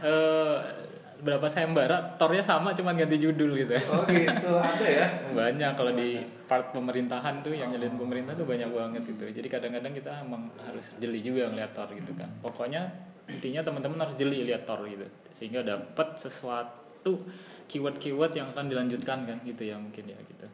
eh 0.00 0.56
berapa 1.20 1.46
sayembara? 1.46 2.16
Tornya 2.16 2.40
sama 2.40 2.72
cuman 2.72 2.96
ganti 2.96 3.20
judul 3.20 3.52
gitu. 3.52 3.76
Oh 3.92 4.04
gitu. 4.08 4.50
Ada 4.56 4.86
ya? 4.88 5.06
Banyak. 5.38 5.72
Kalau 5.76 5.92
di 5.92 6.16
part 6.48 6.72
pemerintahan 6.72 7.44
tuh 7.44 7.52
yang 7.54 7.70
nyelin 7.70 7.94
pemerintah 7.94 8.32
tuh 8.34 8.48
banyak 8.48 8.72
banget 8.72 9.02
gitu. 9.04 9.24
Jadi 9.28 9.48
kadang-kadang 9.52 9.92
kita 9.94 10.24
emang 10.24 10.48
harus 10.58 10.90
jeli 10.98 11.20
juga 11.20 11.52
ngeliat 11.52 11.76
tor 11.76 11.92
gitu 11.92 12.16
kan. 12.16 12.26
Pokoknya 12.40 12.88
intinya 13.30 13.62
teman-teman 13.62 14.02
harus 14.02 14.16
jeli 14.16 14.42
lihat 14.48 14.64
tor 14.66 14.82
gitu. 14.88 15.06
Sehingga 15.30 15.62
dapat 15.62 16.16
sesuatu 16.18 17.22
keyword-keyword 17.70 18.32
yang 18.34 18.50
akan 18.50 18.66
dilanjutkan 18.66 19.28
kan 19.28 19.38
gitu 19.46 19.62
ya 19.68 19.76
mungkin 19.78 20.10
ya 20.10 20.18
gitu. 20.26 20.46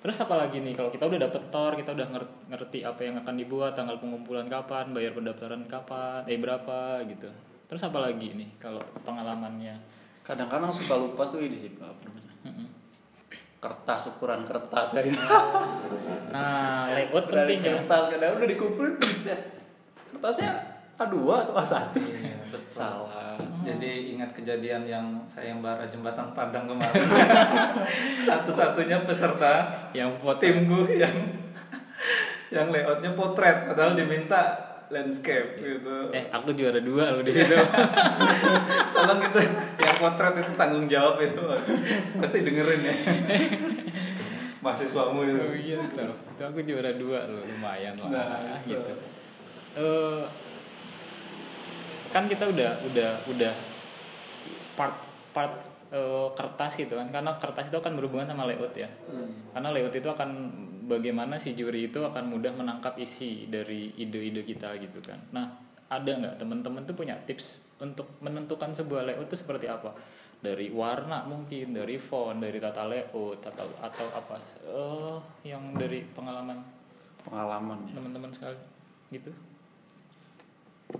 Terus 0.00 0.16
apa 0.16 0.32
lagi 0.38 0.62
nih? 0.62 0.72
Kalau 0.76 0.88
kita 0.88 1.04
udah 1.08 1.20
dapet 1.28 1.42
tor 1.50 1.72
kita 1.74 1.92
udah 1.96 2.06
nger- 2.08 2.36
ngerti 2.52 2.84
apa 2.84 3.00
yang 3.04 3.16
akan 3.20 3.34
dibuat 3.34 3.72
tanggal 3.74 3.96
pengumpulan 3.98 4.46
kapan 4.48 4.92
bayar 4.92 5.12
pendaftaran 5.16 5.64
kapan 5.66 6.24
eh 6.28 6.38
berapa 6.38 7.02
gitu 7.08 7.28
terus 7.70 7.86
apa 7.86 8.02
lagi 8.02 8.34
nih 8.34 8.50
kalau 8.58 8.82
pengalamannya? 9.06 9.78
Kadang-kadang 10.26 10.74
suka 10.74 10.98
lupa 10.98 11.22
tuh 11.22 11.38
ini 11.38 11.54
sih 11.54 11.70
apa 11.78 11.94
namanya? 12.02 12.34
Kertas 13.62 14.10
ukuran 14.10 14.42
kertas. 14.42 14.90
Kayak 14.90 15.06
gitu 15.14 15.22
nah 16.34 16.86
layout 16.90 17.26
dari 17.26 17.54
penting 17.54 17.60
ya. 17.62 17.70
kertas 17.82 18.02
kadang 18.10 18.32
udah 18.38 18.48
dikumpulin 18.48 18.94
bisa 18.98 19.34
kertasnya 20.10 20.50
A2 21.00 21.16
atau 21.16 21.54
A1 21.56 21.74
Iya, 21.96 22.36
betul. 22.52 22.70
salah. 22.70 23.40
Jadi 23.64 24.12
ingat 24.12 24.30
kejadian 24.36 24.84
yang 24.84 25.06
sayembara 25.24 25.88
jembatan 25.88 26.32
Padang 26.32 26.68
kemarin. 26.68 27.04
Satu-satunya 28.28 29.08
peserta 29.08 29.68
yang 29.96 30.12
timku 30.36 30.84
yang 30.92 31.12
yang 32.52 32.68
layoutnya 32.68 33.16
potret. 33.16 33.64
Padahal 33.64 33.96
diminta 33.96 34.69
landscape 34.90 35.46
gitu. 35.54 36.10
Eh, 36.10 36.26
aku 36.28 36.50
juara 36.52 36.82
dua 36.82 37.14
lo 37.14 37.22
di 37.22 37.30
situ. 37.30 37.54
Tolong 38.94 39.20
itu 39.22 39.38
yang 39.78 39.96
potret 39.96 40.34
itu 40.36 40.52
tanggung 40.54 40.86
jawab 40.86 41.22
itu. 41.22 41.38
Pasti 42.18 42.38
dengerin 42.42 42.80
ya. 42.82 42.94
Mahasiswamu 44.66 45.24
itu. 45.24 45.40
oh 45.40 45.54
iya 45.56 45.78
tuh. 45.88 46.12
Itu 46.12 46.42
aku 46.42 46.58
juara 46.66 46.90
dua 46.92 47.24
lo, 47.24 47.40
lumayan 47.40 47.96
lah 47.96 48.10
Nah, 48.12 48.58
itu. 48.66 48.76
gitu. 48.76 48.92
Eh 49.78 50.22
kan 52.10 52.26
kita 52.26 52.50
udah 52.50 52.70
udah 52.90 53.10
udah 53.30 53.54
part 54.74 54.98
part 55.30 55.62
eh, 55.94 56.28
kertas 56.34 56.74
gitu 56.74 56.98
kan 56.98 57.06
karena 57.08 57.38
kertas 57.38 57.70
itu 57.70 57.78
akan 57.78 57.94
berhubungan 57.94 58.26
sama 58.26 58.50
layout 58.50 58.74
ya 58.74 58.90
karena 59.54 59.70
layout 59.70 59.94
itu 59.94 60.10
akan 60.10 60.50
bagaimana 60.90 61.38
si 61.38 61.54
juri 61.54 61.86
itu 61.86 62.02
akan 62.02 62.26
mudah 62.26 62.50
menangkap 62.50 62.98
isi 62.98 63.46
dari 63.46 63.94
ide-ide 63.94 64.42
kita 64.42 64.74
gitu 64.82 64.98
kan. 64.98 65.22
Nah 65.30 65.46
ada 65.86 66.10
nggak 66.10 66.34
teman-teman 66.42 66.82
tuh 66.82 66.98
punya 66.98 67.14
tips 67.22 67.62
untuk 67.78 68.10
menentukan 68.18 68.74
sebuah 68.74 69.06
layout 69.06 69.30
itu 69.30 69.38
seperti 69.38 69.70
apa? 69.70 69.94
Dari 70.42 70.74
warna 70.74 71.22
mungkin 71.22 71.70
dari 71.70 71.94
font 72.02 72.42
dari 72.42 72.58
tata 72.58 72.90
layout 72.90 73.38
atau 73.46 73.70
atau 73.78 74.06
apa? 74.10 74.34
Eh 74.66 75.18
yang 75.54 75.78
dari 75.78 76.02
pengalaman 76.10 76.58
pengalaman 77.22 77.78
ya. 77.86 77.94
teman-teman 77.94 78.30
sekali 78.34 78.58
gitu? 79.14 79.30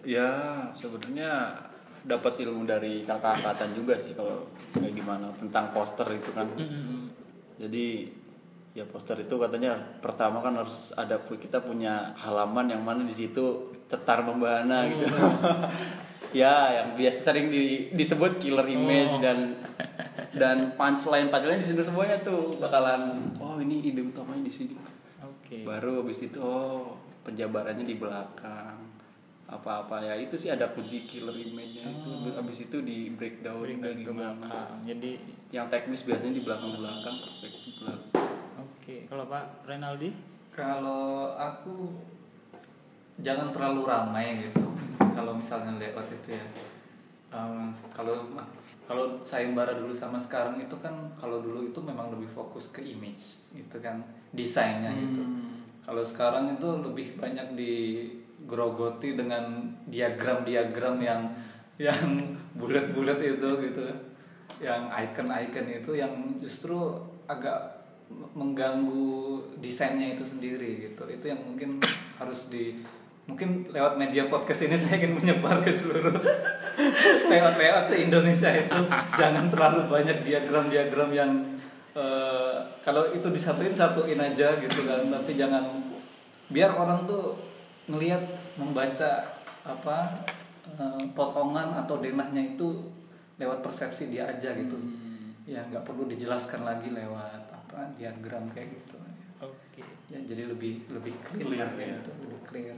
Ya 0.07 0.31
sebenarnya 0.79 1.59
dapat 2.07 2.41
ilmu 2.41 2.65
dari 2.65 3.03
kakak 3.05 3.43
angkatan 3.43 3.77
juga 3.77 3.99
sih 3.99 4.15
kalau 4.15 4.47
kayak 4.73 4.95
gimana 4.95 5.27
tentang 5.37 5.75
poster 5.75 6.07
itu 6.15 6.31
kan. 6.31 6.47
Jadi 7.61 8.09
ya 8.71 8.87
poster 8.87 9.19
itu 9.19 9.35
katanya 9.35 9.75
pertama 9.99 10.39
kan 10.39 10.55
harus 10.55 10.95
ada 10.95 11.19
kita 11.27 11.59
punya 11.59 12.15
halaman 12.15 12.71
yang 12.71 12.83
mana 12.87 13.03
di 13.03 13.15
situ 13.15 13.75
tetar 13.91 14.23
membahana 14.23 14.87
gitu. 14.87 15.07
Ya 16.31 16.71
yang 16.71 16.95
biasa 16.95 17.35
sering 17.35 17.51
di- 17.51 17.91
disebut 17.91 18.39
killer 18.39 18.63
image 18.63 19.19
dan 19.19 19.59
dan 20.31 20.79
punchline 20.79 21.27
punchline 21.27 21.59
di 21.59 21.67
situ 21.67 21.83
semuanya 21.83 22.23
tuh 22.23 22.55
bakalan 22.55 23.19
oh 23.43 23.59
ini 23.59 23.83
ide 23.83 23.99
utamanya 23.99 24.47
di 24.47 24.55
sini. 24.55 24.79
Oke. 25.19 25.67
Baru 25.67 26.07
habis 26.07 26.23
itu 26.23 26.39
oh 26.39 26.95
penjabarannya 27.27 27.83
di 27.83 27.99
belakang 27.99 28.79
apa-apa. 29.51 30.07
Ya 30.07 30.15
itu 30.15 30.39
sih 30.39 30.55
ada 30.55 30.71
kunci 30.71 31.03
killer 31.03 31.35
image-nya 31.35 31.91
itu. 31.91 32.11
Habis 32.31 32.71
itu 32.71 32.79
di 32.79 33.11
breakdown 33.11 33.67
kayak 33.67 33.99
ke 33.99 34.07
gimana 34.07 34.31
belakang. 34.39 34.87
Jadi 34.87 35.11
yang 35.51 35.67
teknis 35.67 36.07
biasanya 36.07 36.39
di 36.39 36.43
belakang-belakang 36.47 37.17
perspektif 37.27 37.83
belakang 37.83 38.00
oke 38.91 39.07
kalau 39.07 39.25
Pak 39.31 39.45
Renaldi 39.71 40.11
Kalau 40.51 41.31
aku 41.39 41.95
jangan 43.23 43.55
terlalu 43.55 43.87
ramai 43.87 44.35
gitu. 44.35 44.67
Kalau 44.99 45.31
misalnya 45.39 45.79
layout 45.79 46.11
itu 46.11 46.35
ya. 46.35 46.45
Um, 47.31 47.71
kalau 47.95 48.27
kalau 48.91 49.23
sayembara 49.23 49.79
dulu 49.79 49.95
sama 49.95 50.19
sekarang 50.19 50.59
itu 50.59 50.75
kan 50.83 50.91
kalau 51.15 51.39
dulu 51.39 51.71
itu 51.71 51.79
memang 51.79 52.11
lebih 52.11 52.27
fokus 52.35 52.75
ke 52.75 52.83
image 52.83 53.39
gitu 53.55 53.79
kan 53.79 54.03
desainnya 54.35 54.91
gitu. 54.91 55.23
Kalau 55.87 56.03
sekarang 56.03 56.59
itu 56.59 56.67
lebih 56.83 57.15
banyak 57.15 57.55
digrogoti 57.55 59.15
dengan 59.15 59.71
diagram-diagram 59.87 60.99
yang 60.99 61.31
yang 61.79 62.35
bulat-bulat 62.59 63.23
itu 63.23 63.49
gitu. 63.71 63.87
Yang 64.59 64.83
icon-icon 64.91 65.67
itu 65.79 65.91
yang 65.95 66.13
justru 66.43 66.77
agak 67.31 67.80
mengganggu 68.35 69.43
desainnya 69.59 70.15
itu 70.15 70.25
sendiri 70.27 70.91
gitu. 70.91 71.03
Itu 71.07 71.31
yang 71.31 71.41
mungkin 71.43 71.79
harus 72.19 72.51
di 72.51 72.83
mungkin 73.29 73.63
lewat 73.71 73.95
media 73.95 74.27
podcast 74.27 74.67
ini 74.67 74.75
saya 74.81 74.99
ingin 74.99 75.15
menyebar 75.15 75.63
ke 75.63 75.71
seluruh 75.71 76.19
lewat-lewat 77.33 77.85
se 77.87 77.95
Indonesia 78.03 78.51
itu. 78.51 78.81
Jangan 79.15 79.47
terlalu 79.51 79.87
banyak 79.87 80.27
diagram-diagram 80.27 81.11
yang 81.15 81.31
eh, 81.95 82.57
kalau 82.83 83.15
itu 83.15 83.31
disatuin 83.31 83.75
satuin 83.75 84.19
aja 84.19 84.59
gitu 84.59 84.87
kan. 84.87 85.11
Tapi 85.11 85.33
jangan 85.35 85.63
biar 86.51 86.75
orang 86.75 87.07
tuh 87.07 87.39
ngelihat 87.87 88.23
membaca 88.59 89.39
apa 89.63 90.27
eh, 90.75 91.03
potongan 91.15 91.75
atau 91.87 92.03
denahnya 92.03 92.55
itu 92.59 92.91
lewat 93.39 93.63
persepsi 93.63 94.11
dia 94.11 94.27
aja 94.27 94.55
gitu. 94.55 94.75
Ya 95.47 95.63
nggak 95.67 95.83
perlu 95.83 96.07
dijelaskan 96.07 96.63
lagi 96.63 96.95
lewat 96.95 97.51
apa 97.71 97.95
diagram 97.95 98.51
kayak 98.51 98.75
gitu. 98.75 98.99
Oke. 99.41 99.87
Ya 100.11 100.19
jadi 100.27 100.51
lebih 100.51 100.91
lebih 100.91 101.15
clear, 101.23 101.47
Clear, 101.47 101.71
kayak 101.79 101.87
ya. 101.87 101.99
gitu 102.03 102.11
lebih 102.27 102.41
clear. 102.51 102.77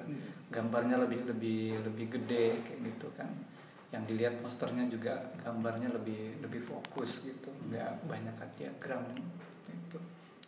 Gambarnya 0.53 0.97
lebih 1.01 1.25
lebih 1.25 1.81
lebih 1.81 2.07
gede 2.21 2.61
kayak 2.61 2.81
gitu 2.93 3.09
kan. 3.17 3.33
Yang 3.89 4.03
dilihat 4.13 4.35
posternya 4.45 4.85
juga 4.93 5.17
gambarnya 5.41 5.97
lebih 5.97 6.45
lebih 6.45 6.61
fokus 6.69 7.25
gitu. 7.25 7.49
Nggak 7.73 8.05
banyak 8.05 8.37
diagram 8.61 9.03
gitu. 9.65 9.99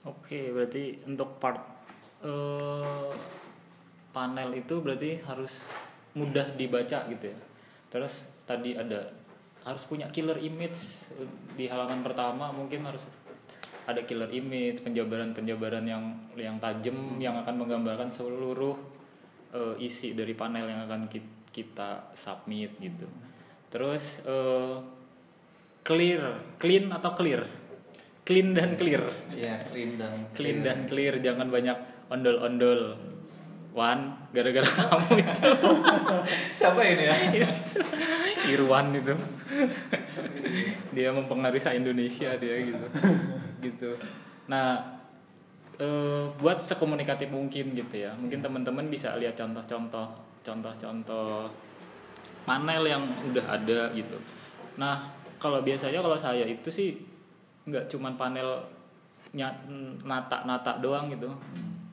Oke, 0.04 0.52
berarti 0.52 1.00
untuk 1.08 1.40
part 1.40 1.64
eh, 2.20 3.12
panel 4.12 4.52
itu 4.52 4.84
berarti 4.84 5.24
harus 5.24 5.64
mudah 6.12 6.52
dibaca 6.52 7.08
gitu 7.08 7.32
ya. 7.32 7.38
Terus 7.88 8.28
tadi 8.44 8.76
ada 8.76 9.08
harus 9.64 9.82
punya 9.88 10.06
killer 10.12 10.36
image 10.44 11.08
di 11.56 11.64
halaman 11.64 12.04
pertama 12.04 12.52
mungkin 12.52 12.84
harus 12.84 13.08
ada 13.84 14.00
killer 14.08 14.32
image, 14.32 14.80
penjabaran-penjabaran 14.80 15.84
yang 15.84 16.04
yang 16.34 16.56
tajam 16.56 17.20
yang 17.20 17.36
akan 17.36 17.60
menggambarkan 17.60 18.08
seluruh 18.08 18.76
eh, 19.52 19.74
isi 19.84 20.16
dari 20.16 20.32
panel 20.32 20.64
yang 20.64 20.88
akan 20.88 21.06
ki- 21.12 21.52
kita 21.52 22.10
submit 22.16 22.72
gitu. 22.80 23.04
Terus 23.68 24.24
eh, 24.24 24.76
clear, 25.84 26.56
clean 26.56 26.88
atau 26.88 27.12
clear? 27.12 27.44
Clean 28.24 28.56
dan 28.56 28.72
clear. 28.72 29.04
Ya 29.36 29.68
clean 29.68 30.00
dan 30.00 30.16
clean 30.36 30.64
dan 30.64 30.88
clear. 30.88 31.20
jangan 31.20 31.52
banyak 31.52 31.76
ondol-ondol. 32.08 32.96
Wan 33.74 34.30
gara-gara 34.30 34.64
kamu 34.86 35.18
itu. 35.18 35.50
Siapa 36.54 36.78
ini 36.86 37.10
ya? 37.10 37.16
Irwan 38.54 38.94
itu. 38.94 39.12
Dia 40.94 41.10
mempengaruhi 41.10 41.74
Indonesia 41.74 42.38
dia 42.38 42.54
gitu 42.70 42.86
gitu. 43.64 43.96
Nah 44.52 45.00
eh, 45.80 46.24
buat 46.38 46.60
sekomunikatif 46.60 47.32
mungkin 47.32 47.72
gitu 47.72 47.94
ya. 48.04 48.12
Mungkin 48.14 48.44
teman-teman 48.44 48.86
bisa 48.92 49.16
lihat 49.16 49.34
contoh-contoh 49.34 50.06
contoh-contoh 50.44 51.48
panel 52.44 52.82
yang 52.84 53.02
udah 53.32 53.46
ada 53.48 53.88
gitu. 53.96 54.20
Nah 54.76 55.00
kalau 55.40 55.64
biasanya 55.64 56.04
kalau 56.04 56.16
saya 56.20 56.44
itu 56.44 56.68
sih 56.68 57.00
nggak 57.64 57.88
cuman 57.88 58.14
panel 58.20 58.60
nata-nata 60.04 60.78
doang 60.78 61.10
gitu. 61.10 61.32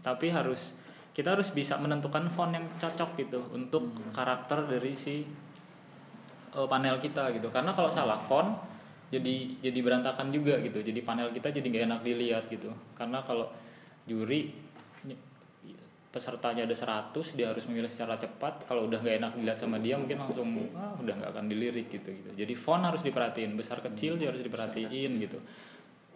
Tapi 0.03 0.29
harus 0.29 0.75
kita 1.11 1.35
harus 1.35 1.51
bisa 1.51 1.75
menentukan 1.75 2.31
font 2.31 2.55
yang 2.55 2.63
cocok 2.79 3.19
gitu 3.19 3.39
untuk 3.51 3.91
karakter 4.15 4.63
dari 4.67 4.95
si 4.95 5.23
eh, 6.53 6.67
panel 6.67 6.99
kita 6.99 7.31
gitu. 7.35 7.47
Karena 7.49 7.71
kalau 7.71 7.89
salah 7.91 8.19
font 8.19 8.70
jadi 9.11 9.35
jadi 9.59 9.79
berantakan 9.83 10.31
juga 10.31 10.55
gitu. 10.63 10.79
Jadi 10.79 11.03
panel 11.03 11.35
kita 11.35 11.51
jadi 11.51 11.67
nggak 11.67 11.83
enak 11.91 12.01
dilihat 12.01 12.43
gitu. 12.47 12.71
Karena 12.95 13.19
kalau 13.27 13.51
juri 14.07 14.55
ny- 15.03 15.19
pesertanya 16.11 16.63
ada 16.63 16.71
100 16.71 17.11
dia 17.35 17.51
harus 17.51 17.67
memilih 17.67 17.91
secara 17.91 18.15
cepat. 18.15 18.63
Kalau 18.63 18.87
udah 18.87 19.03
nggak 19.03 19.15
enak 19.19 19.31
dilihat 19.35 19.59
sama 19.59 19.83
dia 19.83 19.99
mungkin 19.99 20.15
langsung 20.15 20.47
ah 20.79 20.95
udah 20.95 21.11
nggak 21.11 21.31
akan 21.35 21.45
dilirik 21.51 21.91
gitu 21.91 22.07
gitu. 22.15 22.31
Jadi 22.39 22.53
font 22.55 22.79
harus 22.87 23.03
diperhatiin. 23.03 23.51
Besar 23.59 23.83
kecil 23.83 24.15
dia 24.15 24.31
harus 24.31 24.39
diperhatiin 24.39 25.11
gitu. 25.19 25.43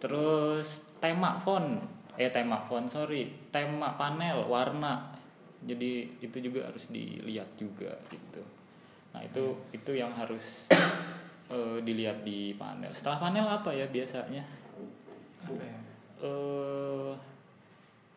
Terus 0.00 0.88
tema 0.96 1.36
font. 1.36 1.84
Eh 2.16 2.32
tema 2.32 2.64
font 2.64 2.88
sorry. 2.88 3.28
Tema 3.52 3.92
panel 4.00 4.48
warna. 4.48 5.12
Jadi 5.60 6.16
itu 6.24 6.36
juga 6.40 6.64
harus 6.64 6.88
dilihat 6.88 7.60
juga 7.60 7.92
gitu. 8.08 8.40
Nah 9.12 9.20
itu 9.20 9.52
itu 9.76 9.92
yang 9.92 10.16
harus 10.16 10.68
eh, 11.50 11.78
dilihat 11.82 12.22
di 12.26 12.54
panel. 12.54 12.90
Setelah 12.90 13.18
panel 13.30 13.46
apa 13.46 13.70
ya 13.72 13.86
biasanya? 13.90 14.44
Apa 15.46 15.62
ya? 15.62 15.78
eh 16.16 17.12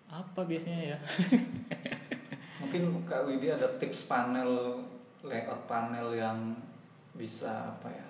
apa 0.09 0.41
biasanya 0.47 0.95
ya? 0.95 0.97
Mungkin 2.63 3.05
kak 3.05 3.27
Widi 3.29 3.51
ada 3.51 3.67
tips 3.77 4.09
panel 4.09 4.81
layout 5.21 5.67
panel 5.67 6.15
yang 6.15 6.55
bisa 7.13 7.75
apa 7.75 7.91
ya 7.91 8.07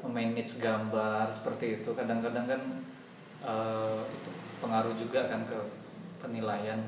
memanage 0.00 0.62
gambar 0.62 1.28
seperti 1.28 1.82
itu. 1.82 1.90
Kadang-kadang 1.92 2.46
kan 2.46 2.62
eh, 3.44 4.00
itu 4.08 4.30
pengaruh 4.62 4.94
juga 4.94 5.28
kan 5.28 5.42
ke 5.44 5.58
penilaian 6.22 6.78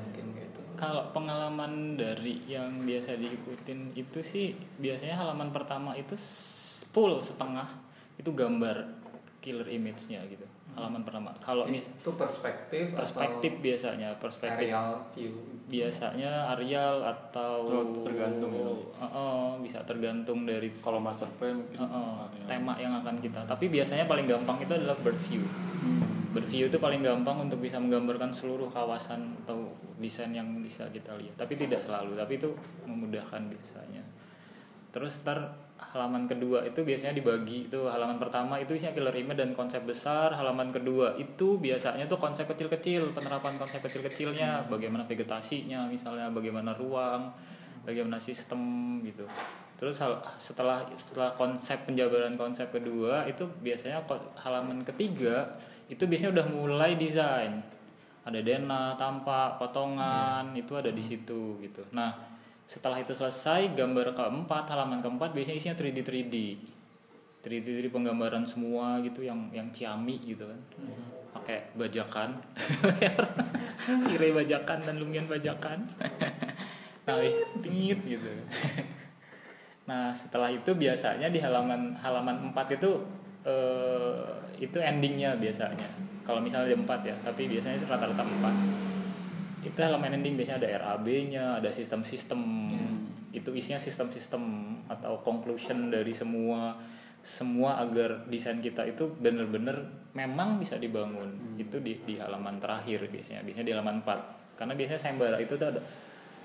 kalau 0.75 1.11
pengalaman 1.11 1.95
dari 1.95 2.43
yang 2.47 2.83
biasa 2.83 3.17
diikutin 3.17 3.95
itu 3.95 4.19
sih 4.21 4.55
biasanya 4.79 5.19
halaman 5.19 5.49
pertama 5.49 5.95
itu 5.95 6.15
full 6.91 7.19
setengah 7.19 7.67
itu 8.15 8.31
gambar 8.31 8.87
killer 9.43 9.67
image-nya 9.67 10.23
gitu 10.27 10.45
halaman 10.75 11.01
pertama. 11.07 11.31
Kalau 11.39 11.63
itu 11.71 12.11
perspektif 12.19 12.91
perspektif 12.91 13.51
biasanya 13.63 14.11
perspektif 14.19 14.67
aerial 14.67 15.07
view 15.15 15.31
biasanya 15.65 16.51
areal 16.51 16.99
atau 17.01 17.63
Oh, 17.63 18.03
tergantung 18.03 18.51
ya. 18.51 18.67
Oh, 18.67 19.05
oh, 19.07 19.47
bisa 19.63 19.81
tergantung 19.87 20.43
dari 20.43 20.69
kalau 20.83 20.99
master 20.99 21.25
plan 21.39 21.57
mungkin 21.57 21.79
oh, 21.79 21.87
oh, 21.87 22.13
ada. 22.27 22.45
tema 22.45 22.75
yang 22.77 22.93
akan 23.01 23.15
kita. 23.17 23.41
Tapi 23.47 23.71
biasanya 23.71 24.05
paling 24.05 24.27
gampang 24.27 24.61
itu 24.61 24.73
adalah 24.75 24.93
bird 24.99 25.17
view. 25.25 25.41
Bird 26.35 26.47
view 26.51 26.67
itu 26.67 26.77
paling 26.77 27.01
gampang 27.01 27.47
untuk 27.47 27.63
bisa 27.63 27.79
menggambarkan 27.79 28.35
seluruh 28.35 28.67
kawasan 28.69 29.33
atau 29.47 29.71
desain 29.99 30.31
yang 30.31 30.47
bisa 30.59 30.87
kita 30.91 31.15
lihat. 31.15 31.35
Tapi 31.39 31.53
tidak 31.55 31.83
selalu 31.83 32.15
tapi 32.15 32.39
itu 32.39 32.49
memudahkan 32.83 33.41
biasanya. 33.47 34.03
Terus 34.95 35.19
ntar 35.23 35.51
halaman 35.75 36.23
kedua 36.23 36.63
itu 36.63 36.87
biasanya 36.87 37.11
dibagi 37.11 37.67
itu 37.67 37.83
halaman 37.83 38.15
pertama 38.15 38.55
itu 38.55 38.79
isinya 38.79 38.95
killer 38.95 39.15
image 39.15 39.39
dan 39.39 39.51
konsep 39.51 39.83
besar. 39.83 40.31
Halaman 40.31 40.71
kedua 40.71 41.19
itu 41.19 41.59
biasanya 41.59 42.07
tuh 42.07 42.15
konsep 42.15 42.47
kecil-kecil 42.47 43.11
penerapan 43.11 43.59
konsep 43.59 43.83
kecil-kecilnya. 43.83 44.71
Bagaimana 44.71 45.03
vegetasinya 45.03 45.87
misalnya 45.91 46.31
bagaimana 46.31 46.71
ruang 46.75 47.35
bagaimana 47.85 48.17
sistem 48.17 48.59
gitu. 49.05 49.27
Terus 49.75 49.99
setelah 50.39 50.87
setelah 50.95 51.35
konsep 51.35 51.83
penjabaran 51.83 52.39
konsep 52.39 52.71
kedua 52.71 53.27
itu 53.27 53.43
biasanya 53.59 54.01
halaman 54.39 54.81
ketiga 54.87 55.59
itu 55.91 56.07
biasanya 56.09 56.41
udah 56.41 56.47
mulai 56.49 56.97
desain 56.97 57.61
ada 58.25 58.39
denah 58.41 58.97
tampak 58.97 59.61
potongan 59.61 60.49
itu 60.57 60.73
ada 60.73 60.89
di 60.89 61.03
situ 61.05 61.61
gitu. 61.61 61.85
Nah 61.93 62.17
setelah 62.65 62.97
itu 62.97 63.13
selesai 63.13 63.77
gambar 63.77 64.17
keempat 64.17 64.73
halaman 64.73 64.97
keempat 64.97 65.37
biasanya 65.37 65.57
isinya 65.61 65.77
3D 65.77 66.01
3D 66.01 66.35
3D 67.45 67.67
3D 67.77 67.87
penggambaran 67.93 68.41
semua 68.41 68.97
gitu 69.05 69.21
yang 69.21 69.53
yang 69.53 69.69
ciami 69.69 70.17
gitu 70.25 70.49
kan. 70.49 70.59
Pakai 71.37 71.69
bajakan. 71.77 72.41
Tirai 74.09 74.33
bajakan 74.33 74.77
dan 74.81 74.95
lumian 74.97 75.29
bajakan. 75.29 75.85
Nah 77.05 77.21
tingit 77.61 78.01
gitu. 78.01 78.25
Nah 79.85 80.09
setelah 80.09 80.49
itu 80.49 80.73
biasanya 80.73 81.29
di 81.29 81.37
halaman 81.37 81.93
halaman 82.01 82.49
4 82.49 82.81
itu 82.81 83.05
eh, 83.45 84.25
itu 84.57 84.81
endingnya 84.81 85.37
biasanya 85.37 85.85
kalau 86.25 86.41
misalnya 86.41 86.73
ada 86.73 86.99
4 86.99 87.09
ya 87.09 87.15
tapi 87.21 87.47
biasanya 87.47 87.77
itu 87.79 87.87
rata-rata 87.87 88.25
4 88.25 88.95
itu 89.65 89.79
halaman 89.81 90.21
ending 90.21 90.37
biasanya 90.37 90.61
ada 90.61 90.69
RAB-nya 90.85 91.45
ada 91.57 91.69
sistem-sistem. 91.73 92.39
Itu 93.33 93.51
isinya 93.51 93.81
sistem-sistem 93.81 94.41
atau 94.87 95.19
conclusion 95.25 95.89
dari 95.89 96.13
semua 96.13 96.77
semua 97.25 97.81
agar 97.81 98.29
desain 98.29 98.61
kita 98.61 98.85
itu 98.85 99.09
benar-benar 99.17 99.81
memang 100.13 100.61
bisa 100.61 100.77
dibangun. 100.77 101.57
Itu 101.57 101.81
di, 101.81 101.97
di 102.05 102.21
halaman 102.21 102.61
terakhir 102.61 103.09
biasanya 103.09 103.41
biasanya 103.41 103.65
di 103.65 103.73
halaman 103.73 103.95
4 104.05 104.55
karena 104.61 104.73
biasanya 104.77 105.01
sayembara 105.01 105.37
itu 105.41 105.57
tuh 105.57 105.67
ada 105.67 105.81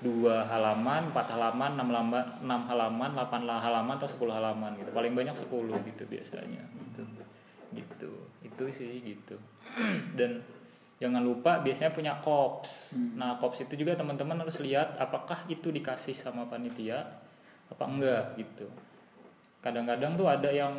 dua 0.01 0.49
halaman, 0.49 1.13
empat 1.13 1.29
halaman, 1.37 1.77
enam 1.77 1.87
halaman, 1.93 2.25
enam 2.41 2.61
halaman, 2.65 3.09
delapan 3.13 3.41
halaman 3.45 3.95
atau 4.01 4.09
10 4.09 4.33
halaman 4.33 4.71
gitu. 4.81 4.89
Paling 4.89 5.13
banyak 5.13 5.37
10 5.37 5.45
gitu 5.93 6.03
biasanya. 6.09 6.65
Gitu. 6.73 7.05
Gitu. 7.77 8.11
Itu 8.51 8.67
sih 8.69 8.99
gitu. 8.99 9.39
Dan 10.15 10.43
jangan 11.01 11.23
lupa 11.23 11.63
biasanya 11.63 11.95
punya 11.95 12.13
kops. 12.21 12.93
Nah, 13.17 13.39
kops 13.41 13.65
itu 13.65 13.73
juga 13.79 13.97
teman-teman 13.97 14.37
harus 14.43 14.61
lihat 14.61 14.99
apakah 15.01 15.47
itu 15.49 15.73
dikasih 15.73 16.13
sama 16.13 16.45
panitia 16.45 17.01
apa 17.71 17.83
enggak 17.87 18.37
gitu. 18.37 18.67
Kadang-kadang 19.63 20.19
tuh 20.19 20.27
ada 20.27 20.51
yang 20.51 20.77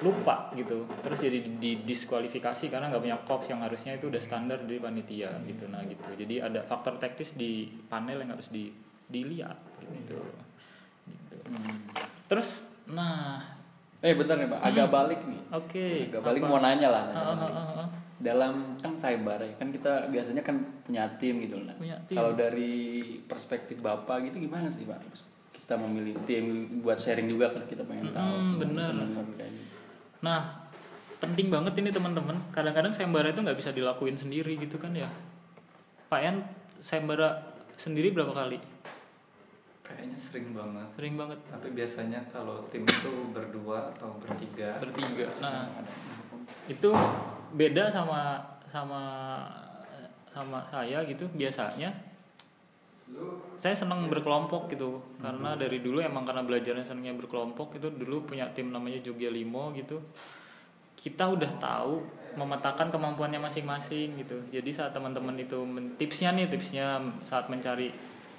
lupa 0.00 0.48
gitu. 0.56 0.88
Terus 1.04 1.20
jadi 1.20 1.38
didiskualifikasi 1.44 2.72
karena 2.72 2.88
nggak 2.88 3.02
punya 3.04 3.18
kops 3.28 3.52
yang 3.52 3.60
harusnya 3.60 4.00
itu 4.00 4.08
udah 4.08 4.22
standar 4.24 4.64
dari 4.64 4.80
panitia 4.80 5.36
gitu. 5.44 5.68
Nah 5.68 5.84
gitu. 5.84 6.08
Jadi 6.16 6.40
ada 6.40 6.64
faktor 6.64 6.96
teknis 6.96 7.36
di 7.36 7.68
panel 7.92 8.24
yang 8.24 8.32
harus 8.32 8.48
di, 8.48 8.72
dilihat 9.12 9.60
gitu. 9.84 10.16
Gitu. 11.04 11.38
Terus 12.24 12.64
nah 12.88 13.61
Eh 14.02 14.18
bentar 14.18 14.34
nih 14.34 14.50
pak, 14.50 14.60
agak 14.66 14.88
balik 14.90 15.20
nih. 15.22 15.40
oke 15.54 15.86
Agak 16.10 16.22
balik 16.26 16.40
apa? 16.42 16.50
mau 16.50 16.58
nanya 16.58 16.88
lah. 16.90 17.02
Ah, 17.06 17.14
nanya 17.14 17.34
balik. 17.38 17.54
ah, 17.54 17.62
ah, 17.62 17.80
ah. 17.86 17.88
Dalam 18.22 18.52
kan 18.78 18.92
sayembara 18.98 19.46
ya, 19.46 19.54
kan 19.58 19.70
kita 19.70 20.10
biasanya 20.10 20.42
kan 20.42 20.58
punya 20.82 21.06
tim 21.22 21.38
gitu 21.42 21.62
lah. 21.62 21.74
Punya 21.78 21.94
tim. 22.10 22.18
Kalau 22.18 22.34
dari 22.34 22.74
perspektif 23.30 23.78
bapak 23.78 24.26
gitu 24.30 24.42
gimana 24.42 24.66
sih 24.70 24.86
pak? 24.86 24.98
Kita 25.54 25.78
memilih 25.78 26.18
tim 26.26 26.78
buat 26.82 26.98
sharing 26.98 27.30
juga 27.30 27.54
kan 27.54 27.62
kita 27.62 27.86
pengen 27.86 28.10
tahu. 28.10 28.34
Mm, 28.34 28.42
semua 28.42 28.58
bener. 28.58 28.92
Nah, 30.22 30.40
penting 31.22 31.46
banget 31.50 31.74
ini 31.78 31.90
teman-teman. 31.94 32.38
Kadang-kadang 32.50 32.90
sayembara 32.90 33.30
itu 33.30 33.38
nggak 33.38 33.58
bisa 33.58 33.70
dilakuin 33.70 34.18
sendiri 34.18 34.58
gitu 34.58 34.78
kan 34.82 34.90
ya. 34.94 35.06
Pak 36.10 36.20
Yan 36.22 36.36
sayembara 36.82 37.54
sendiri 37.78 38.10
berapa 38.10 38.34
kali? 38.34 38.58
Kayaknya 39.82 40.18
sering 40.18 40.54
banget. 40.54 40.86
Sering 40.94 41.14
banget. 41.18 41.38
Tapi 41.50 41.68
biasanya 41.74 42.20
kalau 42.30 42.62
tim 42.70 42.86
itu 42.86 43.12
berdua 43.34 43.90
atau 43.92 44.14
bertiga. 44.22 44.78
Bertiga. 44.78 45.26
Nah, 45.42 45.66
itu 46.70 46.90
beda 47.52 47.90
sama 47.90 48.38
sama 48.70 49.02
sama 50.30 50.64
saya 50.64 51.02
gitu 51.04 51.26
biasanya. 51.34 51.90
Saya 53.60 53.74
senang 53.76 54.08
berkelompok 54.08 54.72
gitu. 54.72 55.02
Karena 55.20 55.58
dari 55.58 55.84
dulu 55.84 56.00
emang 56.00 56.24
karena 56.24 56.40
belajarnya 56.46 56.86
senangnya 56.86 57.12
berkelompok 57.18 57.76
itu 57.76 57.92
dulu 57.92 58.24
punya 58.24 58.48
tim 58.56 58.72
namanya 58.72 59.02
Jogja 59.04 59.28
Limo 59.28 59.74
gitu. 59.76 60.00
Kita 60.96 61.28
udah 61.28 61.58
tahu 61.58 62.00
memetakan 62.38 62.88
kemampuannya 62.88 63.42
masing-masing 63.42 64.16
gitu. 64.24 64.40
Jadi 64.48 64.70
saat 64.72 64.96
teman-teman 64.96 65.36
itu 65.36 65.60
men- 65.66 65.92
tipsnya 66.00 66.32
nih 66.32 66.48
tipsnya 66.48 67.02
saat 67.20 67.52
mencari 67.52 67.92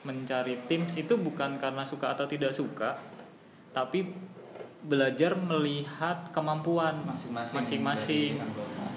mencari 0.04 0.68
tips 0.68 1.04
itu 1.04 1.16
bukan 1.16 1.56
karena 1.60 1.84
suka 1.88 2.12
atau 2.12 2.28
tidak 2.28 2.52
suka 2.52 3.00
tapi 3.72 4.06
belajar 4.84 5.40
melihat 5.40 6.28
kemampuan 6.36 7.08
Masing-masing 7.08 7.56
masing-masing 7.56 8.32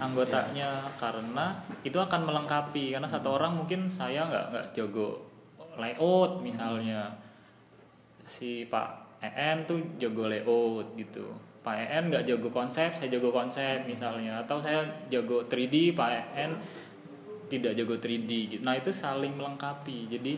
anggotanya 0.03 0.83
karena 0.99 1.62
itu 1.87 1.97
akan 1.97 2.27
melengkapi 2.27 2.92
karena 2.92 3.07
satu 3.07 3.38
orang 3.38 3.55
mungkin 3.55 3.87
saya 3.87 4.27
nggak 4.27 4.45
nggak 4.53 4.66
jago 4.75 5.23
layout 5.79 6.40
misalnya. 6.42 7.12
Si 8.27 8.66
Pak 8.66 9.21
EN 9.23 9.64
tuh 9.64 9.79
jago 10.01 10.27
layout 10.27 10.97
gitu. 10.99 11.25
Pak 11.62 11.77
EN 11.87 12.11
nggak 12.11 12.25
jago 12.27 12.49
konsep 12.51 12.92
saya 12.92 13.09
jago 13.09 13.31
konsep 13.31 13.87
misalnya. 13.87 14.42
Atau 14.42 14.59
saya 14.59 14.83
jago 15.12 15.47
3D 15.47 15.95
Pak 15.95 16.11
EN 16.35 16.51
tidak 17.47 17.79
jago 17.79 17.95
3D 17.97 18.31
gitu. 18.59 18.62
Nah 18.66 18.75
itu 18.75 18.90
saling 18.90 19.38
melengkapi. 19.38 20.11
Jadi 20.11 20.35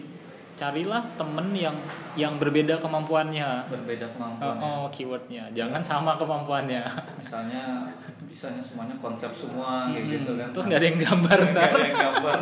carilah 0.58 0.98
temen 1.14 1.54
yang 1.54 1.76
yang 2.12 2.34
berbeda 2.34 2.76
kemampuannya 2.76 3.62
Berbeda 3.64 4.04
oh, 4.04 4.12
kemampuannya. 4.12 4.58
oh, 4.60 4.86
keywordnya 4.90 5.44
jangan 5.54 5.78
sama 5.80 6.18
kemampuannya 6.18 6.82
Misalnya 7.16 7.86
bisanya 8.20 8.58
semuanya 8.58 8.92
konsep 8.94 9.30
semua 9.32 9.86
kayak 9.86 10.02
Mm-mm. 10.02 10.14
gitu 10.18 10.32
kan. 10.34 10.48
terus 10.50 10.64
nggak 10.66 10.76
ada 10.76 10.88
yang 10.88 11.00
gambar 11.00 11.38
Nggak 11.38 11.52
ntar 11.54 11.70
ada 11.70 11.80
yang 11.80 12.00
gambar, 12.04 12.38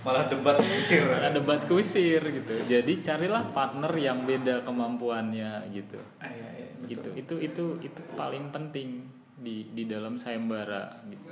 malah 0.00 0.24
debat 0.26 0.56
kusir. 0.58 1.04
ada 1.06 1.28
debat 1.30 1.60
kusir 1.62 2.22
gitu 2.24 2.54
jadi 2.64 2.92
carilah 2.98 3.44
partner 3.48 3.92
yang 3.94 4.24
beda 4.24 4.64
kemampuannya 4.64 5.68
gitu 5.70 6.00
Ah, 6.18 6.26
iya, 6.26 6.48
iya, 6.56 6.68
betul. 6.74 6.88
gitu 6.88 7.08
itu 7.14 7.34
itu 7.44 7.64
itu 7.86 8.00
paling 8.14 8.48
penting 8.48 9.04
di 9.36 9.70
di 9.70 9.84
dalam 9.84 10.16
sayembara 10.16 11.04
gitu 11.06 11.30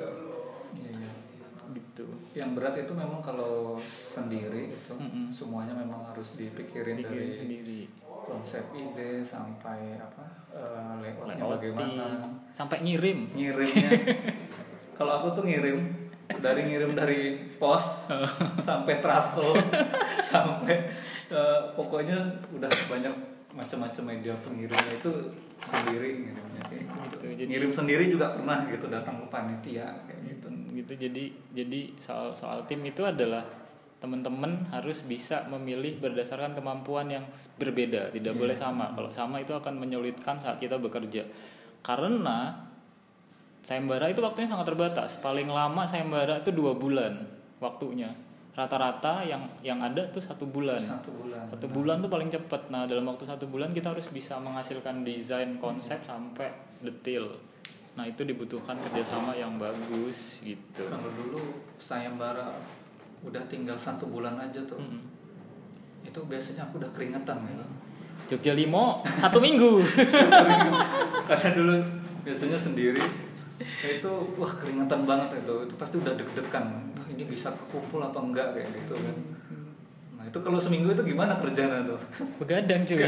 Yang 2.36 2.50
berat 2.52 2.74
itu 2.76 2.92
memang 2.92 3.18
kalau 3.18 3.80
sendiri 3.80 4.68
itu 4.68 4.92
Mm-mm. 4.92 5.32
semuanya 5.32 5.72
memang 5.72 6.04
harus 6.04 6.36
dipikirin 6.36 7.00
dikirim 7.00 7.08
dari 7.24 7.32
sendiri. 7.32 7.80
konsep 8.04 8.60
ide 8.70 9.22
sampai 9.22 9.96
apa 9.96 10.24
eh, 10.50 10.84
layoutnya 10.92 11.46
bagaimana. 11.48 12.28
sampai 12.50 12.84
ngirim. 12.84 13.32
Ngirimnya. 13.32 13.90
Kalau 14.98 15.12
aku 15.16 15.32
tuh 15.32 15.44
ngirim 15.44 15.80
dari 16.36 16.66
ngirim 16.66 16.92
dari 16.92 17.20
pos 17.56 18.04
sampai 18.68 19.00
travel 19.00 19.56
sampai 20.32 20.92
eh, 21.28 21.60
pokoknya 21.72 22.18
udah 22.50 22.68
banyak 22.86 23.14
macam-macam 23.52 24.04
media 24.06 24.36
pengirimnya 24.42 24.92
itu 24.92 25.12
sendiri 25.56 26.20
ngirimnya 26.20 26.62
kayak 26.68 26.84
gitu. 26.84 27.00
Gitu, 27.16 27.24
jadi- 27.32 27.48
ngirim 27.48 27.70
sendiri 27.70 28.04
juga 28.10 28.36
pernah 28.36 28.66
gitu 28.66 28.92
datang 28.92 29.22
ke 29.22 29.26
panitia 29.30 29.88
kayak 30.04 30.20
gitu 30.26 30.48
gitu. 30.76 30.92
Jadi 30.96 31.32
jadi 31.56 31.80
soal 31.96 32.36
soal 32.36 32.64
tim 32.68 32.84
itu 32.84 33.00
adalah 33.02 33.42
teman-teman 33.96 34.68
harus 34.70 35.02
bisa 35.08 35.48
memilih 35.48 35.96
berdasarkan 35.96 36.52
kemampuan 36.52 37.08
yang 37.08 37.24
berbeda 37.56 38.12
tidak 38.12 38.36
boleh 38.36 38.52
sama. 38.52 38.92
Kalau 38.92 39.08
sama 39.08 39.40
itu 39.40 39.56
akan 39.56 39.80
menyulitkan 39.80 40.36
saat 40.36 40.60
kita 40.60 40.76
bekerja. 40.76 41.24
Karena 41.80 42.52
sayembara 43.64 44.12
itu 44.12 44.20
waktunya 44.20 44.52
sangat 44.52 44.68
terbatas. 44.68 45.16
Paling 45.18 45.48
lama 45.48 45.88
sayembara 45.88 46.44
itu 46.44 46.52
dua 46.52 46.76
bulan 46.76 47.24
waktunya. 47.58 48.12
Rata-rata 48.56 49.20
yang 49.24 49.44
yang 49.60 49.80
ada 49.80 50.00
tuh 50.12 50.20
satu 50.20 50.48
bulan. 50.48 50.80
Satu 50.80 51.12
bulan 51.12 51.44
satu 51.48 51.66
bulan 51.68 51.96
tuh 52.04 52.10
paling 52.12 52.28
cepat. 52.28 52.68
Nah 52.68 52.84
dalam 52.84 53.04
waktu 53.08 53.24
satu 53.24 53.48
bulan 53.48 53.72
kita 53.72 53.96
harus 53.96 54.08
bisa 54.12 54.36
menghasilkan 54.36 55.04
desain 55.04 55.56
konsep 55.56 56.00
sampai 56.04 56.52
detail 56.84 57.32
nah 57.96 58.04
itu 58.04 58.22
dibutuhkan 58.28 58.76
kerjasama 58.76 59.32
yang 59.32 59.56
bagus 59.56 60.44
gitu. 60.44 60.84
Kalau 60.84 61.10
dulu 61.16 61.64
sayembara 61.80 62.60
udah 63.24 63.42
tinggal 63.48 63.74
satu 63.74 64.06
bulan 64.12 64.36
aja 64.36 64.60
tuh. 64.68 64.76
Mm-mm. 64.76 65.16
itu 66.06 66.22
biasanya 66.30 66.62
aku 66.62 66.78
udah 66.78 66.86
keringetan 66.94 67.34
gitu 67.50 67.66
Jogja 68.26 68.52
Limo 68.56 69.04
satu 69.22 69.38
minggu. 69.38 69.84
Karena 71.28 71.50
dulu 71.54 71.74
biasanya 72.26 72.58
sendiri 72.58 73.02
itu 73.86 74.12
wah 74.36 74.52
keringetan 74.52 75.06
banget 75.06 75.44
itu. 75.44 75.54
Itu 75.68 75.74
pasti 75.78 75.96
udah 76.02 76.12
deg-degan. 76.18 76.66
Wah, 76.96 77.06
ini 77.12 77.22
bisa 77.24 77.54
kekumpul 77.54 78.02
apa 78.02 78.18
enggak 78.18 78.56
kayak 78.56 78.68
gitu 78.74 78.94
kan. 78.98 79.16
Nah 80.18 80.24
itu 80.26 80.38
kalau 80.42 80.58
seminggu 80.58 80.90
itu 80.92 81.02
gimana 81.06 81.38
kerjanya 81.38 81.86
tuh? 81.86 82.00
Begadang 82.42 82.82
cuy. 82.82 83.06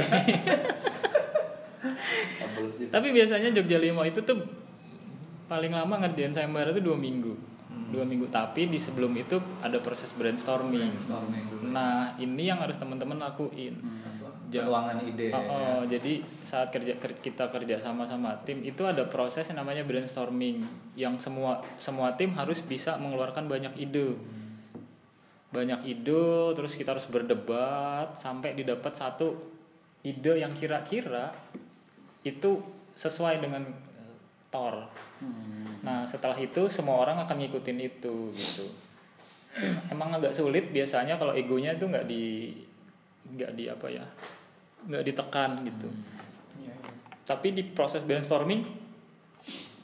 Sih. 2.69 2.91
tapi 2.91 3.15
biasanya 3.15 3.55
Jogja 3.55 3.79
Limo 3.79 4.03
itu 4.03 4.19
tuh 4.23 4.39
paling 5.49 5.73
lama 5.73 5.95
ngerjain 6.05 6.31
sayembara 6.31 6.71
itu 6.71 6.85
dua 6.85 6.95
minggu. 6.95 7.33
Dua 7.89 8.05
minggu. 8.05 8.29
Tapi 8.29 8.69
di 8.69 8.77
sebelum 8.77 9.17
itu 9.17 9.41
ada 9.65 9.81
proses 9.81 10.13
brainstorming. 10.13 10.93
Brainstorming 10.93 11.45
dulu. 11.49 11.73
nah 11.73 12.13
ini 12.21 12.47
yang 12.53 12.61
harus 12.61 12.77
teman-teman 12.77 13.17
lakuin. 13.17 13.81
Jam- 14.49 14.65
peluangan 14.65 15.05
ide. 15.05 15.29
Oh, 15.29 15.45
oh, 15.45 15.81
jadi 15.85 16.25
saat 16.41 16.73
kerja 16.73 16.97
ker- 16.97 17.21
kita 17.21 17.53
kerja 17.53 17.77
sama 17.77 18.09
sama 18.09 18.33
tim 18.49 18.65
itu 18.65 18.81
ada 18.85 19.05
proses 19.05 19.45
yang 19.45 19.61
namanya 19.61 19.85
brainstorming 19.85 20.65
yang 20.97 21.21
semua 21.21 21.61
semua 21.77 22.17
tim 22.17 22.33
harus 22.33 22.65
bisa 22.65 22.97
mengeluarkan 22.97 23.45
banyak 23.45 23.77
ide. 23.77 24.17
Banyak 25.53 25.85
ide 25.85 26.53
terus 26.57 26.77
kita 26.77 26.97
harus 26.97 27.09
berdebat 27.09 28.17
sampai 28.17 28.57
didapat 28.57 28.93
satu 28.97 29.37
ide 30.01 30.41
yang 30.41 30.53
kira-kira 30.57 31.33
itu 32.25 32.61
sesuai 32.97 33.45
dengan 33.45 33.65
eh, 34.49 34.53
Thor. 34.53 34.75
Nah, 35.85 36.09
setelah 36.09 36.39
itu 36.41 36.73
semua 36.73 36.97
orang 37.05 37.21
akan 37.21 37.37
ngikutin 37.37 37.79
itu 37.79 38.33
gitu. 38.33 38.65
Emang 39.93 40.09
agak 40.15 40.33
sulit 40.33 40.73
biasanya 40.73 41.21
kalau 41.21 41.37
egonya 41.37 41.77
itu 41.77 41.85
nggak 41.85 42.07
di 42.09 42.55
nggak 43.29 43.53
di 43.53 43.65
apa 43.69 43.87
ya 43.93 44.05
nggak 44.89 45.05
ditekan 45.05 45.51
gitu. 45.69 45.89
Iya, 46.65 46.73
iya. 46.73 46.75
Tapi 47.29 47.53
di 47.53 47.63
proses 47.67 48.01
brainstorming 48.07 48.65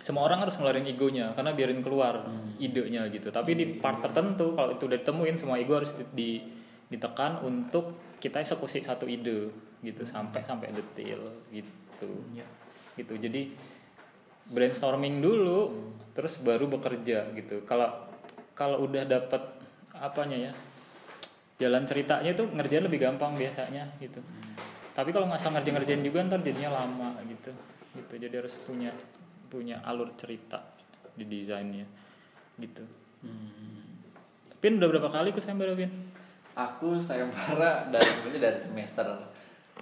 semua 0.00 0.29
orang 0.29 0.44
harus 0.44 0.61
ngeluarin 0.61 0.85
egonya 0.85 1.33
karena 1.33 1.57
biarin 1.57 1.81
keluar 1.81 2.24
idenya 2.61 3.09
gitu. 3.09 3.33
Tapi 3.33 3.57
di 3.57 3.64
part 3.81 4.00
tertentu 4.05 4.53
kalau 4.53 4.77
itu 4.77 4.85
udah 4.85 5.00
ditemuin 5.00 5.37
semua 5.40 5.57
ego 5.57 5.81
harus 5.81 5.96
di, 5.96 6.05
di- 6.12 6.42
ditekan 6.88 7.40
untuk 7.40 8.16
kita 8.20 8.40
eksekusi 8.40 8.85
satu 8.85 9.09
ide 9.09 9.48
gitu 9.81 10.05
sampai 10.05 10.44
sampai 10.44 10.72
detail 10.72 11.20
gitu. 11.48 12.09
Iya. 12.37 12.46
Gitu. 12.94 13.12
Jadi 13.16 13.42
brainstorming 14.50 15.24
dulu 15.24 15.72
terus 16.12 16.38
baru 16.40 16.68
bekerja 16.68 17.33
gitu. 17.35 17.64
Kalau 17.64 17.90
kalau 18.54 18.85
udah 18.87 19.02
dapet 19.09 19.42
apanya 19.94 20.50
ya 20.50 20.52
jalan 21.59 21.87
ceritanya 21.87 22.35
itu 22.35 22.44
ngerjain 22.50 22.85
lebih 22.85 23.02
gampang 23.02 23.35
biasanya 23.35 23.88
gitu. 23.98 24.20
Tapi 24.94 25.11
kalau 25.11 25.26
ngasal 25.26 25.54
ngerjain-ngerjain 25.59 26.02
juga 26.07 26.22
ntar 26.26 26.42
jadinya 26.42 26.78
lama 26.83 27.18
gitu. 27.26 27.50
Gitu. 27.94 28.12
Jadi 28.14 28.35
harus 28.35 28.54
punya 28.62 28.90
punya 29.50 29.83
alur 29.87 30.11
cerita 30.18 30.61
di 31.14 31.26
desainnya 31.26 31.87
gitu. 32.59 32.83
Pin 34.59 34.78
udah 34.78 34.88
berapa 34.90 35.09
kali 35.11 35.30
ikut 35.35 35.42
sayembara 35.42 35.74
Pin? 35.74 35.90
Aku 36.54 36.98
sayembara 37.02 37.90
dari 37.90 38.07
sebenarnya 38.07 38.42
dari 38.50 38.59
semester 38.62 39.07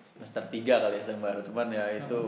semester 0.01 0.43
3 0.49 0.65
kali 0.65 0.95
ya 0.99 1.05
sayembara, 1.05 1.41
cuman 1.45 1.69
ya 1.69 1.85
itu 1.93 2.21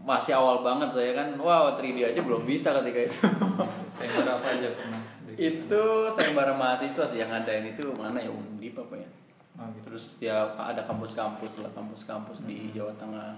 masih 0.00 0.32
awal 0.32 0.60
banget 0.60 0.90
saya 0.90 1.12
kan. 1.14 1.28
Wow, 1.36 1.74
3D 1.74 1.98
aja 2.06 2.20
belum 2.20 2.42
bisa 2.42 2.70
ketika 2.76 3.00
itu. 3.04 3.18
Saya 3.98 4.08
berapa 4.14 4.46
aja 4.46 4.68
pernah. 4.70 5.02
itu 5.34 5.82
sayembara 6.08 6.50
mahasiswa 6.52 7.02
sih 7.04 7.18
yang 7.18 7.28
ngadain 7.28 7.66
itu 7.68 7.82
mana 7.92 8.14
ya 8.16 8.26
Undip 8.26 8.74
apa 8.76 8.94
ya? 8.94 9.08
Oh, 9.54 9.66
gitu. 9.68 9.84
Terus 9.86 10.04
ya 10.20 10.34
ada 10.52 10.82
kampus-kampus 10.82 11.58
lah, 11.58 11.70
kampus-kampus 11.72 12.42
di 12.42 12.70
Jawa 12.70 12.94
Tengah. 12.94 13.34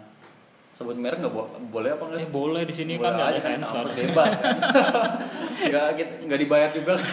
Sebut 0.71 0.95
merek 0.95 1.19
nggak 1.19 1.29
bo- 1.31 1.49
boleh 1.67 1.93
apa 1.93 2.05
enggak? 2.07 2.21
Eh 2.21 2.29
boleh 2.29 2.63
di 2.63 2.73
sini 2.73 2.95
Boleh 2.95 3.05
kan 3.05 3.13
nggak 3.15 3.29
ada 3.31 3.37
kan, 3.37 3.45
sensor. 3.53 3.85
kampus 3.87 3.97
bebas 3.99 4.31
kan. 4.35 4.57
Nggak 5.67 5.87
kita- 5.95 6.19
nggak 6.25 6.41
dibayar 6.41 6.71
juga. 6.71 6.95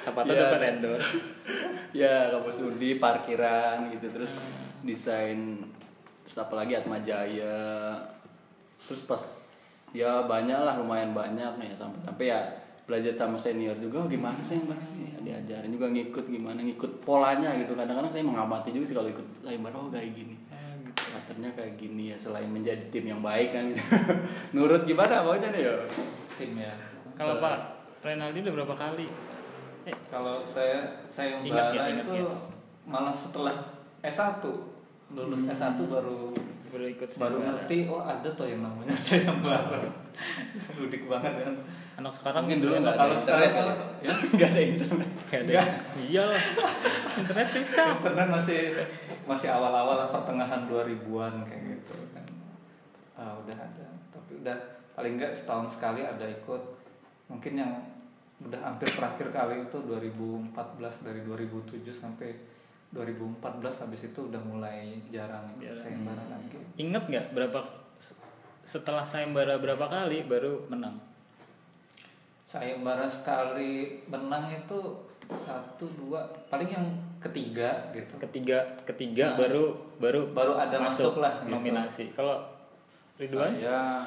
Siapa 0.00 0.20
tahu 0.22 0.32
Iya. 0.32 0.42
dapat 0.46 0.60
endorse. 0.66 1.12
ya 1.90 2.14
kampus 2.30 2.56
Udi 2.62 2.96
parkiran 2.96 3.90
gitu 3.90 4.06
terus 4.10 4.46
desain 4.80 5.58
terus 6.30 6.38
apalagi 6.46 6.78
Atma 6.78 7.02
Jaya 7.02 7.98
terus 8.86 9.02
pas 9.10 9.22
ya 9.90 10.22
banyak 10.22 10.54
lah 10.54 10.78
lumayan 10.78 11.10
banyak 11.10 11.58
nih 11.58 11.74
sampai 11.74 11.98
sampai 12.06 12.26
ya 12.30 12.40
belajar 12.86 13.10
sama 13.14 13.34
senior 13.34 13.74
juga 13.82 14.02
oh, 14.02 14.08
gimana 14.10 14.38
sih 14.38 14.58
yang 14.58 14.70
mana 14.70 14.82
sih 14.82 15.02
diajarin 15.22 15.70
juga 15.74 15.90
ngikut 15.90 16.26
gimana 16.30 16.62
ngikut 16.62 17.02
polanya 17.02 17.54
gitu 17.58 17.74
kadang-kadang 17.74 18.10
saya 18.10 18.22
mengamati 18.22 18.70
juga 18.70 18.86
sih 18.86 18.96
kalau 18.98 19.10
ikut 19.10 19.26
sayembara 19.42 19.74
oh 19.74 19.90
kayak 19.90 20.14
gini 20.14 20.34
patternnya 21.10 21.50
kayak 21.58 21.74
gini 21.74 22.14
ya 22.14 22.16
selain 22.18 22.46
menjadi 22.46 22.86
tim 22.86 23.02
yang 23.10 23.18
baik 23.18 23.50
kan 23.50 23.66
gitu. 23.74 23.82
nurut 24.54 24.86
gimana 24.86 25.26
maunya 25.26 25.50
nih 25.50 25.62
ya 25.66 25.74
Tim 26.40 26.56
ya. 26.56 26.72
Kalau 27.20 27.36
Pak 27.36 27.58
Renaldi 28.00 28.40
udah 28.40 28.54
berapa 28.56 28.74
kali? 28.78 29.06
Eh, 29.84 29.92
Kalau 30.08 30.40
saya 30.40 31.04
saya 31.04 31.36
Ingat 31.44 31.76
ya, 31.76 31.82
ingat 31.92 32.06
itu 32.08 32.24
ya. 32.24 32.32
malah 32.88 33.12
setelah 33.12 33.52
S1 34.00 34.40
lulus 35.10 35.42
S1 35.50 35.74
baru 35.90 36.30
baru 36.70 36.86
ikut 36.86 37.10
baru 37.18 37.42
ngerti 37.42 37.90
oh 37.90 37.98
ada 38.06 38.30
tuh 38.30 38.46
yang 38.46 38.62
namanya 38.62 38.94
sayembara. 39.10 39.82
Udik 40.78 41.10
banget 41.10 41.34
kan. 41.42 41.54
Anak 41.98 42.12
sekarang 42.14 42.46
mungkin 42.46 42.62
dulu 42.62 42.74
nggak 42.78 42.94
kalau 42.94 43.16
sekarang 43.18 43.50
kali 43.50 43.72
ya 44.06 44.14
nggak 44.38 44.48
ada 44.54 44.62
internet 44.62 45.10
Gak 45.30 45.40
ada. 45.46 45.50
Nggak. 45.50 45.68
Iya. 46.10 46.26
Internet 47.22 47.48
susah. 47.50 47.86
Internet 47.98 48.28
masih 48.30 48.60
masih 49.26 49.48
awal-awal 49.50 49.94
lah, 49.94 50.08
pertengahan 50.10 50.66
2000-an 50.66 51.46
kayak 51.46 51.62
gitu 51.78 51.94
kan. 52.10 52.26
Ah, 53.14 53.34
udah 53.38 53.54
ada. 53.54 53.86
Tapi 54.10 54.42
udah 54.42 54.58
paling 54.94 55.14
enggak 55.18 55.34
setahun 55.34 55.78
sekali 55.78 56.02
ada 56.02 56.26
ikut. 56.26 56.62
Mungkin 57.30 57.52
yang 57.54 57.72
udah 58.42 58.58
hampir 58.58 58.90
terakhir 58.90 59.28
kali 59.30 59.68
itu 59.70 59.78
2014 59.86 61.06
dari 61.06 61.20
2007 61.22 61.82
sampai 61.94 62.30
2014 62.90 63.38
habis 63.86 64.10
itu 64.10 64.20
udah 64.26 64.42
mulai 64.42 64.98
jarang 65.08 65.46
Jarang. 65.56 65.78
sayembara 65.78 66.24
lagi. 66.26 66.58
Ingat 66.74 67.06
nggak 67.06 67.26
berapa 67.32 67.60
setelah 68.60 69.06
sayembara 69.06 69.56
berapa 69.56 69.86
kali 69.86 70.26
baru 70.26 70.66
menang? 70.66 70.98
Sayembara 72.42 73.06
sekali 73.06 74.02
menang 74.10 74.50
itu 74.50 74.78
satu 75.30 75.86
dua 75.94 76.26
paling 76.50 76.66
yang 76.66 76.86
ketiga 77.22 77.70
gitu. 77.94 78.18
Ketiga 78.18 78.58
ketiga 78.82 79.30
Nah. 79.32 79.38
baru 79.38 79.64
baru 80.02 80.20
Baru 80.34 80.52
ada 80.58 80.82
masuk 80.82 81.22
lah, 81.22 81.46
gitu. 81.46 81.54
nominasi. 81.54 82.10
Kalau 82.10 82.42
Ridwan 83.14 83.54
Saya 83.54 84.02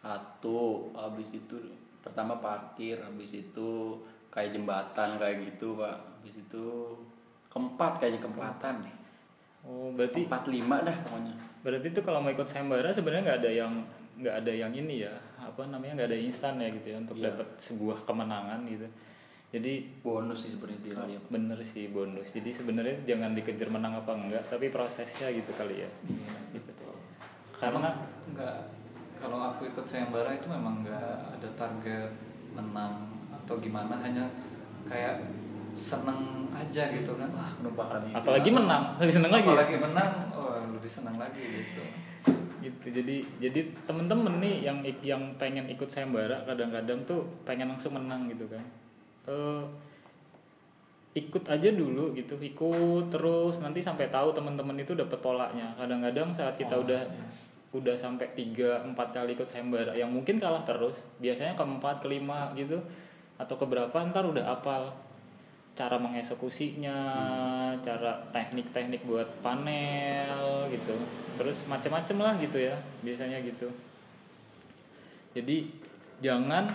satu, 0.00 0.88
habis 0.96 1.36
itu 1.36 1.58
pertama 2.00 2.40
parkir, 2.40 2.96
habis 2.96 3.34
itu 3.36 3.98
kayak 4.32 4.56
jembatan 4.56 5.18
kayak 5.20 5.42
gitu 5.52 5.76
pak, 5.76 5.98
habis 5.98 6.40
itu 6.40 6.64
keempat 7.48 7.92
kayaknya 7.98 8.20
keempatan 8.22 8.74
nih, 8.84 8.94
Oh, 9.66 9.90
berarti 9.92 10.24
empat 10.24 10.48
lima 10.48 10.80
dah 10.80 10.96
pokoknya. 11.04 11.34
berarti 11.60 11.86
itu 11.90 12.00
kalau 12.00 12.22
mau 12.22 12.30
ikut 12.30 12.46
sayembara 12.46 12.88
sebenarnya 12.88 13.22
nggak 13.26 13.40
ada 13.42 13.50
yang 13.52 13.72
nggak 14.18 14.34
ada 14.40 14.52
yang 14.54 14.72
ini 14.72 15.04
ya 15.04 15.12
apa 15.36 15.66
namanya 15.66 15.98
nggak 15.98 16.10
ada 16.10 16.18
instan 16.18 16.56
ya 16.56 16.70
gitu 16.72 16.86
ya 16.88 16.96
untuk 16.98 17.16
Iya. 17.18 17.30
dapat 17.30 17.48
sebuah 17.58 17.98
kemenangan 18.02 18.60
gitu. 18.64 18.86
Jadi 19.48 19.72
Bonus 20.04 20.44
sih 20.44 20.52
sebenarnya 20.52 20.78
itu 20.78 20.88
kali 20.92 21.12
ya. 21.16 21.20
Bener 21.26 21.58
sih 21.64 21.84
bonus. 21.88 22.28
Jadi 22.36 22.50
sebenarnya 22.52 22.96
jangan 23.02 23.32
dikejar 23.32 23.68
menang 23.68 23.96
apa 23.96 24.12
enggak, 24.12 24.44
tapi 24.46 24.68
prosesnya 24.68 25.32
gitu 25.32 25.50
kali 25.56 25.82
ya. 25.82 25.90
Iya. 26.04 26.30
Gitu. 26.52 26.72
Karena 27.56 27.96
enggak 28.28 28.68
kalau 29.16 29.40
aku 29.42 29.66
ikut 29.66 29.84
sayembara 29.84 30.36
itu 30.36 30.46
memang 30.46 30.84
enggak 30.84 31.00
ada 31.34 31.48
target 31.56 32.12
menang 32.52 33.08
atau 33.32 33.56
gimana 33.58 33.96
hanya 33.98 34.28
kayak 34.84 35.24
seneng 35.74 36.37
aja 36.58 36.82
gitu 36.90 37.12
kan. 37.14 37.28
Wah 37.30 37.50
Penumpang 37.56 37.88
apalagi 38.10 38.50
menang, 38.50 38.82
lebih 38.98 39.14
seneng 39.14 39.32
lagi. 39.32 39.46
apalagi 39.46 39.76
menang 39.78 40.12
oh 40.34 40.58
lebih 40.74 40.90
senang 40.90 41.16
lagi 41.16 41.42
gitu. 41.42 41.82
Gitu 42.58 42.86
jadi 42.90 43.16
jadi 43.38 43.60
temen-temen 43.86 44.42
nih 44.42 44.66
yang 44.66 44.78
yang 45.00 45.22
pengen 45.38 45.70
ikut 45.70 45.86
sayembara 45.86 46.42
kadang-kadang 46.42 46.98
tuh 47.06 47.22
pengen 47.46 47.70
langsung 47.70 47.94
menang 47.94 48.26
gitu 48.26 48.44
kan. 48.50 48.64
Eh, 49.28 49.62
ikut 51.16 51.44
aja 51.50 51.70
dulu 51.72 52.14
gitu 52.14 52.38
ikut 52.38 53.10
terus 53.10 53.58
nanti 53.58 53.82
sampai 53.82 54.06
tahu 54.06 54.30
temen-temen 54.30 54.78
itu 54.78 54.94
dapat 54.94 55.18
polanya 55.18 55.74
kadang-kadang 55.74 56.30
saat 56.30 56.54
kita 56.54 56.78
Oh, 56.78 56.84
udah 56.86 57.02
iya. 57.02 57.26
udah 57.74 57.96
sampai 57.98 58.28
tiga 58.38 58.78
empat 58.86 59.10
kali 59.12 59.34
ikut 59.34 59.48
sayembara 59.48 59.92
yang 59.98 60.12
mungkin 60.12 60.38
kalah 60.38 60.62
terus 60.62 61.08
biasanya 61.18 61.58
keempat 61.58 62.04
kelima 62.04 62.52
gitu 62.54 62.78
atau 63.34 63.54
keberapa 63.58 63.92
ntar 64.12 64.24
udah 64.24 64.44
apal 64.46 64.94
cara 65.78 65.94
mengeksekusinya, 65.94 66.98
cara 67.78 68.18
teknik-teknik 68.34 69.06
buat 69.06 69.30
panel 69.38 70.66
gitu. 70.74 70.98
Terus 71.38 71.62
macam-macam 71.70 72.16
lah 72.18 72.34
gitu 72.42 72.58
ya, 72.58 72.74
biasanya 73.06 73.38
gitu. 73.46 73.70
Jadi 75.38 75.70
jangan 76.18 76.66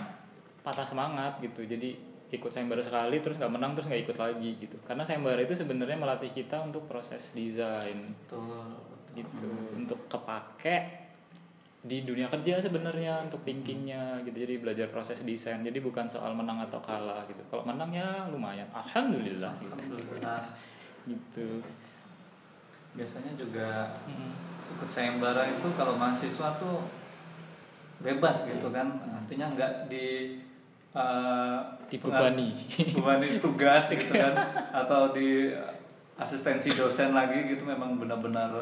patah 0.64 0.88
semangat 0.88 1.36
gitu. 1.44 1.68
Jadi 1.68 2.16
ikut 2.32 2.48
sayembara 2.48 2.80
sekali 2.80 3.20
terus 3.20 3.36
nggak 3.36 3.52
menang 3.52 3.76
terus 3.76 3.92
nggak 3.92 4.08
ikut 4.08 4.16
lagi 4.16 4.50
gitu. 4.56 4.80
Karena 4.88 5.04
sayembara 5.04 5.44
itu 5.44 5.52
sebenarnya 5.52 6.00
melatih 6.00 6.32
kita 6.32 6.64
untuk 6.64 6.88
proses 6.88 7.36
desain 7.36 8.16
betul 8.24 8.72
gitu, 9.12 9.46
untuk 9.76 10.08
kepake 10.08 11.03
di 11.84 12.00
dunia 12.00 12.24
kerja 12.32 12.64
sebenarnya 12.64 13.28
untuk 13.28 13.44
thinkingnya 13.44 14.24
gitu. 14.24 14.40
Jadi 14.40 14.54
belajar 14.56 14.88
proses 14.88 15.20
desain. 15.20 15.60
Jadi 15.60 15.84
bukan 15.84 16.08
soal 16.08 16.32
menang 16.32 16.64
atau 16.64 16.80
kalah 16.80 17.28
gitu. 17.28 17.44
Kalau 17.52 17.68
menang 17.68 17.92
ya 17.92 18.24
lumayan. 18.32 18.64
Alhamdulillah 18.72 19.52
gitu, 19.60 19.76
alhamdulillah. 19.76 20.42
Gitu. 21.04 21.48
biasanya 22.94 23.34
juga 23.34 23.90
ikut 24.70 24.86
sayembara 24.86 25.50
itu 25.50 25.66
kalau 25.74 25.98
mahasiswa 25.98 26.56
tuh 26.56 26.88
bebas 28.00 28.48
gitu 28.48 28.72
kan. 28.72 28.88
Artinya 29.04 29.52
nggak 29.52 29.92
di 29.92 30.40
uh, 30.96 31.60
Dibebani. 31.84 32.56
dibebani 32.80 33.36
tugas 33.44 33.92
gitu 33.92 34.16
kan. 34.16 34.32
Atau 34.72 35.12
di 35.12 35.52
asistensi 36.16 36.72
dosen 36.72 37.12
lagi 37.12 37.44
gitu. 37.44 37.68
Memang 37.68 38.00
benar-benar 38.00 38.56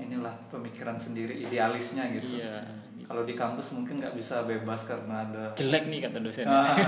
inilah 0.00 0.32
pemikiran 0.48 0.96
sendiri 0.96 1.36
idealisnya 1.38 2.08
gitu. 2.10 2.40
Iya. 2.40 2.64
Kalau 3.04 3.26
di 3.26 3.34
kampus 3.34 3.74
mungkin 3.74 3.98
nggak 3.98 4.14
bisa 4.14 4.46
bebas 4.46 4.86
karena 4.86 5.26
ada 5.26 5.42
Jelek 5.54 5.90
nih 5.90 5.98
kata 6.06 6.18
dosen. 6.20 6.46
ah, 6.46 6.78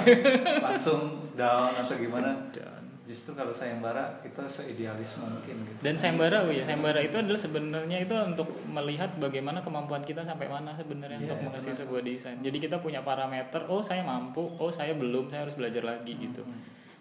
langsung 0.62 1.30
down 1.34 1.72
atau 1.74 1.94
gimana. 1.96 2.30
Dan, 2.50 2.70
Justru 3.02 3.34
kalau 3.34 3.50
sayembara 3.50 4.22
kita 4.22 4.46
seidealis 4.46 5.18
mungkin 5.18 5.66
gitu. 5.66 5.78
dan 5.82 5.98
sayembara, 5.98 6.46
oh 6.46 6.54
ya 6.54 6.62
sayembara 6.62 7.02
itu 7.02 7.18
adalah 7.18 7.36
sebenarnya 7.36 7.98
itu 7.98 8.14
untuk 8.14 8.46
melihat 8.64 9.10
bagaimana 9.18 9.58
kemampuan 9.58 10.00
kita 10.00 10.22
sampai 10.22 10.46
mana 10.46 10.70
sebenarnya 10.72 11.18
Iya, 11.18 11.26
untuk 11.28 11.38
menghasilkan 11.44 11.82
sebuah 11.82 12.02
desain. 12.06 12.38
Jadi 12.40 12.56
kita 12.62 12.78
punya 12.78 13.02
parameter, 13.02 13.66
oh 13.66 13.82
saya 13.82 14.06
mampu, 14.06 14.54
oh 14.56 14.70
saya 14.70 14.94
belum, 14.94 15.28
saya 15.28 15.44
harus 15.44 15.58
belajar 15.58 15.82
lagi 15.82 16.14
gitu. 16.14 16.46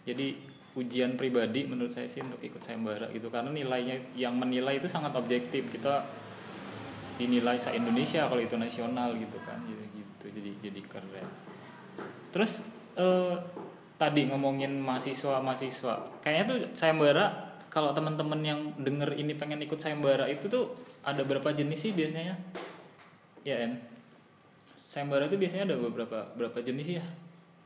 Jadi 0.03 0.41
ujian 0.71 1.19
pribadi 1.19 1.67
menurut 1.67 1.91
saya 1.91 2.07
sih 2.07 2.23
untuk 2.23 2.39
ikut 2.39 2.63
sayembara 2.63 3.11
gitu. 3.11 3.27
Karena 3.27 3.51
nilainya 3.51 3.99
yang 4.15 4.35
menilai 4.39 4.79
itu 4.79 4.87
sangat 4.87 5.11
objektif. 5.15 5.67
Kita 5.67 6.07
dinilai 7.19 7.59
se 7.59 7.75
Indonesia 7.75 8.25
kalau 8.25 8.39
itu 8.39 8.55
nasional 8.55 9.11
gitu 9.19 9.37
kan. 9.43 9.59
Gitu 9.67 9.83
gitu 9.91 10.25
jadi 10.31 10.51
jadi 10.71 10.81
keren. 10.87 11.27
Terus 12.31 12.63
eh, 12.95 13.35
tadi 13.99 14.31
ngomongin 14.31 14.79
mahasiswa 14.79 15.43
mahasiswa. 15.43 16.21
Kayaknya 16.23 16.43
tuh 16.47 16.57
sayembara 16.73 17.51
kalau 17.71 17.95
teman-teman 17.95 18.39
yang 18.43 18.59
denger 18.79 19.15
ini 19.15 19.35
pengen 19.35 19.63
ikut 19.63 19.79
sayembara 19.79 20.27
itu 20.27 20.51
tuh 20.51 20.75
ada 21.03 21.23
berapa 21.23 21.51
jenis 21.51 21.87
sih 21.87 21.91
biasanya? 21.91 22.35
Ya 23.43 23.59
en 23.63 23.79
sayembara 24.77 25.27
itu 25.27 25.35
biasanya 25.35 25.71
ada 25.71 25.77
beberapa 25.79 26.31
berapa 26.35 26.59
jenis 26.63 26.99
ya? 26.99 27.03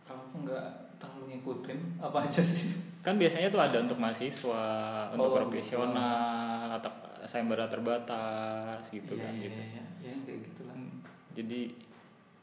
Kalau 0.06 0.30
nggak 0.42 0.98
terlalu 1.02 1.38
ngikutin? 1.38 1.80
Apa 2.02 2.30
aja 2.30 2.42
sih? 2.42 2.95
Kan 3.06 3.22
biasanya 3.22 3.54
tuh 3.54 3.62
ada 3.62 3.78
untuk 3.78 4.02
mahasiswa 4.02 4.66
untuk 5.14 5.30
Oh, 5.30 5.38
profesional 5.38 6.66
atau 6.74 6.90
sayembara 7.22 7.70
terbatas 7.70 8.82
gitu 8.90 9.14
Iya, 9.14 9.22
kan 9.30 9.34
iya, 9.38 9.44
gitu. 9.46 9.62
iya, 9.62 9.84
iya, 10.02 10.14
kayak 10.26 10.40
gitulah. 10.50 10.74
Hmm, 10.74 11.06
jadi 11.38 11.62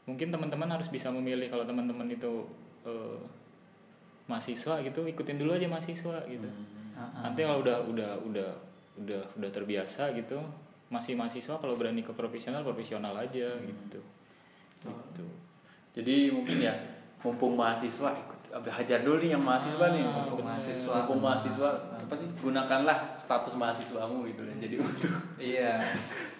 mungkin 0.03 0.27
teman-teman 0.31 0.69
harus 0.71 0.87
bisa 0.87 1.11
memilih 1.11 1.51
kalau 1.51 1.67
teman-teman 1.67 2.07
itu 2.07 2.47
eh, 2.83 3.19
mahasiswa 4.23 4.79
gitu 4.81 5.03
ikutin 5.03 5.35
dulu 5.35 5.51
aja 5.55 5.67
mahasiswa 5.67 6.23
gitu. 6.31 6.47
Ah, 6.95 7.11
ah. 7.11 7.21
nanti 7.27 7.43
kalau 7.43 7.59
udah 7.59 7.77
udah 7.83 8.11
udah 8.23 8.49
udah 9.03 9.21
udah 9.35 9.49
terbiasa 9.51 10.15
gitu 10.15 10.39
masih 10.87 11.17
mahasiswa 11.17 11.57
kalau 11.57 11.75
berani 11.75 12.05
ke 12.05 12.15
profesional 12.15 12.63
profesional 12.63 13.11
aja 13.17 13.51
gitu. 13.59 13.99
Gitu. 14.83 15.25
Jadi 15.93 16.15
mungkin 16.31 16.57
ya 16.59 16.75
mumpung 17.23 17.55
mahasiswa 17.55 18.11
ikut 18.13 18.32
hajar 18.53 18.99
dulu 19.01 19.17
nih 19.17 19.29
yang 19.31 19.41
mahasiswa 19.41 19.85
nih. 19.89 20.01
Ah, 20.01 20.13
Mumpung 20.13 20.39
bener. 20.39 20.49
mahasiswa. 20.53 20.93
Mumpung 20.95 21.19
mahasiswa 21.19 21.69
apa 21.93 22.13
sih 22.13 22.27
gunakanlah 22.37 22.97
status 23.15 23.53
mahasiswamu 23.55 24.21
gitu 24.27 24.41
ya. 24.43 24.53
Jadi 24.59 24.75
untuk 24.77 25.11
Iya. 25.35 25.73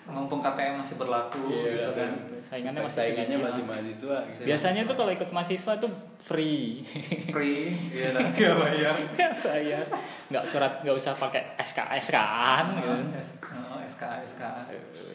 Mumpung 0.03 0.37
KTM 0.37 0.77
masih 0.77 0.95
berlaku 0.95 1.39
gitu 1.47 1.91
kan. 1.91 2.11
Saingannya 2.39 2.81
masih 2.81 2.99
saingannya 2.99 3.37
masih 3.39 3.63
mahasiswa 3.63 4.17
gitu. 4.27 4.41
biasanya 4.43 4.81
tuh 4.83 4.95
kalau 4.95 5.11
ikut 5.11 5.29
mahasiswa 5.29 5.73
tuh 5.77 5.87
free 6.17 6.83
Free, 7.33 7.71
iya 7.89 8.11
dan 8.11 8.29
nggak 8.29 8.55
bayar. 8.57 8.93
nggak 9.09 9.31
bayar 9.41 9.85
nggak 10.27 10.43
surat 10.43 10.83
nggak 10.83 10.91
usah 10.93 11.15
pakai 11.15 11.55
SKS 11.57 12.11
kan 12.11 12.65
gitu. 12.75 12.91
SKA 13.93 14.25
SKA. 14.25 14.65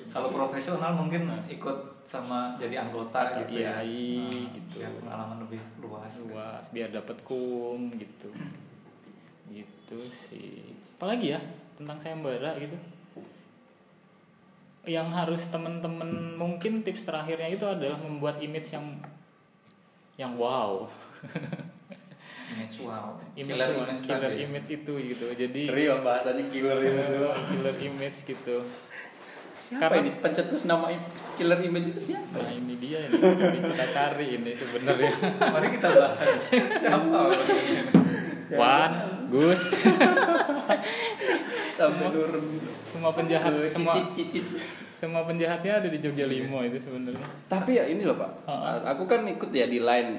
Kalau 0.09 0.31
profesional 0.31 0.95
mungkin 0.95 1.27
ikut 1.51 1.77
sama 2.09 2.57
jadi 2.57 2.89
anggota 2.89 3.37
Atau 3.37 3.45
gitu 3.45 3.61
ya. 3.61 3.85
IAI 3.85 4.17
Ah, 4.25 4.49
gitu. 4.57 4.75
biar 4.81 4.93
pengalaman 4.97 5.39
lebih 5.45 5.61
luas. 5.85 6.13
luas 6.25 6.65
biar 6.73 6.89
dapat 6.89 7.21
kum 7.21 7.93
gitu 8.01 8.33
gitu 9.53 9.99
sih 10.09 10.73
apalagi 10.97 11.37
ya 11.37 11.41
tentang 11.77 12.01
sayembara 12.01 12.57
gitu 12.57 12.77
yang 14.89 15.13
harus 15.13 15.53
temen-temen 15.53 16.33
mungkin 16.41 16.81
tips 16.81 17.05
terakhirnya 17.05 17.53
itu 17.53 17.69
adalah 17.69 18.01
membuat 18.01 18.41
image 18.41 18.73
yang 18.73 18.89
yang 20.17 20.33
wow 20.41 20.89
Image 22.49 22.77
wow. 22.81 23.13
image 23.35 23.45
Killer 23.51 23.69
wow, 23.71 23.85
image 23.85 24.03
killer 24.03 24.21
tadi. 24.25 24.37
image 24.43 24.69
itu 24.73 24.93
gitu 25.05 25.27
jadi 25.31 25.61
Rio 25.69 25.95
bahasanya 26.01 26.45
killer 26.49 26.79
itu. 26.79 27.29
killer 27.51 27.77
image 27.79 28.19
gitu 28.25 28.57
Siapa 29.61 29.81
Karena- 29.85 30.01
ini 30.01 30.11
pencetus 30.19 30.63
nama 30.65 30.89
killer 31.35 31.61
image 31.61 31.89
itu 31.91 32.01
siapa? 32.09 32.35
nah 32.35 32.49
ini 32.49 32.73
dia 32.75 32.99
ini, 33.03 33.21
Ini 33.21 33.59
kita 33.69 33.87
cari 33.91 34.27
ini 34.35 34.51
sebenarnya 34.51 35.13
Mari 35.53 35.69
kita 35.71 35.89
bahas. 35.91 36.41
Siapa? 36.75 37.21
Wan 38.51 38.93
Gus 39.29 39.63
turun 41.77 42.45
semua 42.89 43.13
penjahat 43.13 43.53
semua 43.69 43.93
cicit-cicit. 43.95 44.45
semua 44.91 45.23
penjahatnya 45.23 45.73
ada 45.77 45.89
di 45.89 45.99
Jogja 45.99 46.25
Limo 46.25 46.59
itu 46.61 46.81
sebenarnya 46.81 47.29
Tapi 47.47 47.71
ya 47.73 47.85
ini 47.87 48.03
loh 48.03 48.17
pak, 48.17 48.31
Ah, 48.45 48.83
aku 48.89 49.05
kan 49.05 49.23
ikut 49.25 49.53
ya 49.53 49.65
di 49.65 49.79
line 49.79 50.11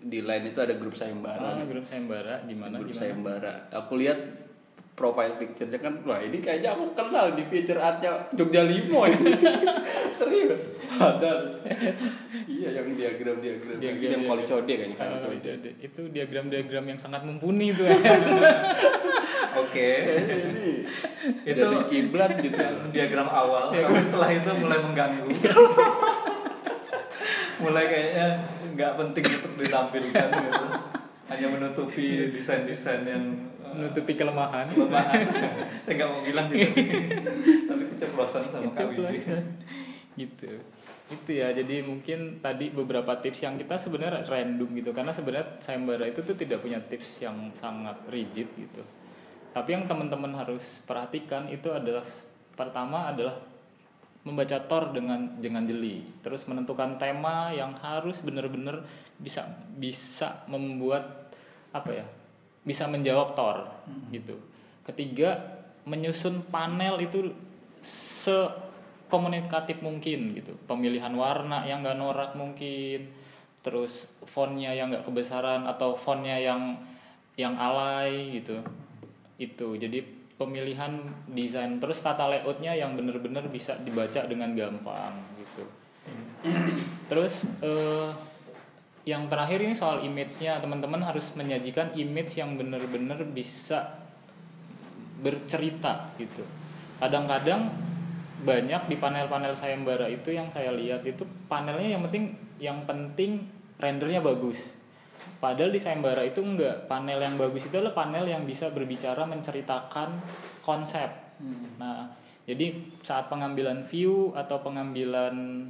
di 0.00 0.20
line 0.20 0.48
itu 0.48 0.58
ada 0.58 0.74
grup 0.74 0.92
sayembara. 0.92 1.60
Ah, 1.60 1.64
grup 1.64 1.84
sayembara 1.84 2.44
gimana 2.44 2.80
grup 2.80 2.90
gimana? 2.90 3.02
sayembara. 3.02 3.52
Aku 3.70 3.96
lihat 3.96 4.18
profile 4.92 5.32
picture-nya 5.34 5.80
kan, 5.80 5.96
wah 6.04 6.20
ini 6.20 6.40
kayaknya 6.40 6.76
aku 6.76 6.92
kenal 6.92 7.32
di 7.32 7.40
feature 7.48 7.80
art-nya 7.80 8.28
Jogja 8.30 8.64
Limo 8.64 9.04
ini. 9.04 9.32
Serius. 10.20 10.68
Ada. 10.90 11.56
iya 12.44 12.68
yang 12.74 12.92
diagram-diagram. 12.92 13.80
Diagram- 13.80 13.80
yang 13.80 13.96
diagram. 13.96 14.28
policode 14.28 14.68
kayaknya 14.68 14.96
kan. 14.96 15.08
Oh, 15.16 15.32
itu 15.80 16.00
diagram-diagram 16.12 16.84
yang 16.86 16.98
sangat 17.00 17.24
mumpuni 17.24 17.72
itu 17.72 17.80
Oke. 19.60 19.88
Ini 20.04 20.68
Itu- 21.48 21.88
kiblat 21.88 22.36
gitu. 22.38 22.60
diagram 22.92 23.26
awal 23.26 23.72
tapi 23.72 23.98
setelah 23.98 24.30
itu 24.30 24.50
mulai 24.56 24.78
mengganggu 24.78 25.26
mulai 27.60 27.84
kayaknya 27.86 28.26
nggak 28.74 28.92
penting 28.96 29.24
untuk 29.28 29.52
ditampilkan 29.60 30.26
gitu. 30.32 30.64
Hanya 31.30 31.46
menutupi 31.46 32.06
desain-desain 32.34 33.06
yang 33.06 33.22
eh, 33.62 33.72
menutupi 33.76 34.18
kelemahan. 34.18 34.66
kelemahan. 34.72 35.20
Saya 35.86 35.94
nggak 35.94 36.10
mau 36.10 36.22
bilang 36.26 36.46
sih 36.50 36.58
tapi, 37.68 37.82
keceplosan 37.94 38.50
sama 38.50 38.72
Keceplosan. 38.74 39.40
gitu. 40.18 40.50
Itu 41.10 41.30
ya 41.30 41.50
jadi 41.54 41.82
mungkin 41.82 42.38
tadi 42.42 42.70
beberapa 42.70 43.18
tips 43.18 43.46
yang 43.46 43.54
kita 43.60 43.78
sebenarnya 43.78 44.26
random 44.26 44.68
gitu. 44.74 44.90
Karena 44.90 45.12
sebenarnya 45.14 45.62
sayembara 45.62 46.06
itu 46.10 46.24
tuh 46.26 46.34
tidak 46.34 46.64
punya 46.64 46.82
tips 46.82 47.22
yang 47.22 47.54
sangat 47.54 47.94
rigid 48.10 48.50
gitu. 48.58 48.82
Tapi 49.50 49.74
yang 49.74 49.84
teman-teman 49.90 50.34
harus 50.34 50.82
perhatikan 50.86 51.50
itu 51.50 51.70
adalah 51.74 52.06
pertama 52.54 53.10
adalah 53.10 53.38
membaca 54.20 54.60
tor 54.68 54.92
dengan 54.92 55.40
dengan 55.40 55.64
jeli. 55.64 56.04
Terus 56.20 56.44
menentukan 56.44 57.00
tema 57.00 57.48
yang 57.56 57.72
harus 57.80 58.20
benar-benar 58.20 58.84
bisa 59.16 59.48
bisa 59.80 60.44
membuat 60.44 61.32
apa 61.72 62.02
ya 62.02 62.06
bisa 62.60 62.84
menjawab 62.84 63.32
tor 63.32 63.64
gitu. 64.12 64.36
Ketiga 64.84 65.40
menyusun 65.88 66.44
panel 66.52 67.00
itu 67.00 67.32
sekomunikatif 67.80 69.80
mungkin 69.80 70.36
gitu. 70.36 70.52
Pemilihan 70.68 71.16
warna 71.16 71.64
yang 71.64 71.80
gak 71.80 71.96
norak 71.96 72.36
mungkin 72.36 73.08
terus 73.60 74.08
fontnya 74.24 74.72
yang 74.76 74.88
gak 74.92 75.04
kebesaran 75.08 75.64
atau 75.64 75.96
fontnya 75.96 76.36
yang 76.36 76.76
yang 77.40 77.56
alay 77.56 78.36
gitu. 78.36 78.60
Itu. 79.40 79.80
Jadi 79.80 80.19
pemilihan 80.40 81.04
desain. 81.28 81.76
Terus 81.76 82.00
tata 82.00 82.24
layoutnya 82.24 82.72
yang 82.72 82.96
bener-bener 82.96 83.44
bisa 83.52 83.76
dibaca 83.76 84.24
dengan 84.24 84.56
gampang 84.56 85.12
gitu. 85.36 85.64
Terus 87.12 87.44
eh, 87.60 88.08
yang 89.04 89.28
terakhir 89.28 89.60
ini 89.60 89.76
soal 89.76 90.00
image-nya. 90.00 90.64
Teman-teman 90.64 91.04
harus 91.04 91.36
menyajikan 91.36 91.92
image 91.92 92.40
yang 92.40 92.56
bener-bener 92.56 93.20
bisa 93.28 94.00
bercerita 95.20 96.08
gitu. 96.16 96.40
Kadang-kadang 96.96 97.68
banyak 98.40 98.88
di 98.88 98.96
panel-panel 98.96 99.52
sayembara 99.52 100.08
itu 100.08 100.32
yang 100.32 100.48
saya 100.48 100.72
lihat 100.72 101.04
itu 101.04 101.28
panelnya 101.44 101.92
yang 101.92 102.02
penting 102.08 102.24
yang 102.56 102.78
penting 102.88 103.44
rendernya 103.76 104.24
bagus 104.24 104.79
padahal 105.40 105.72
di 105.72 105.80
sayembara 105.80 106.22
itu 106.22 106.44
enggak. 106.44 106.86
Panel 106.86 107.18
yang 107.18 107.34
bagus 107.40 107.66
itu 107.66 107.74
adalah 107.74 107.96
panel 107.96 108.28
yang 108.28 108.44
bisa 108.44 108.68
berbicara 108.70 109.24
menceritakan 109.24 110.20
konsep. 110.62 111.08
Nah 111.80 112.12
jadi 112.44 112.76
saat 113.00 113.32
pengambilan 113.32 113.82
view 113.88 114.36
atau 114.36 114.60
pengambilan 114.60 115.66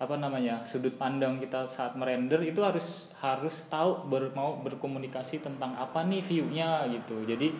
apa 0.00 0.16
namanya 0.16 0.64
sudut 0.64 0.96
pandang 0.96 1.36
kita 1.36 1.68
saat 1.68 1.92
merender 1.92 2.40
itu 2.40 2.64
harus 2.64 3.12
harus 3.20 3.68
tahu 3.68 4.08
ber, 4.08 4.32
mau 4.32 4.56
berkomunikasi 4.64 5.44
tentang 5.44 5.76
apa 5.76 6.00
nih 6.08 6.24
viewnya 6.24 6.88
gitu. 6.88 7.20
Jadi 7.28 7.52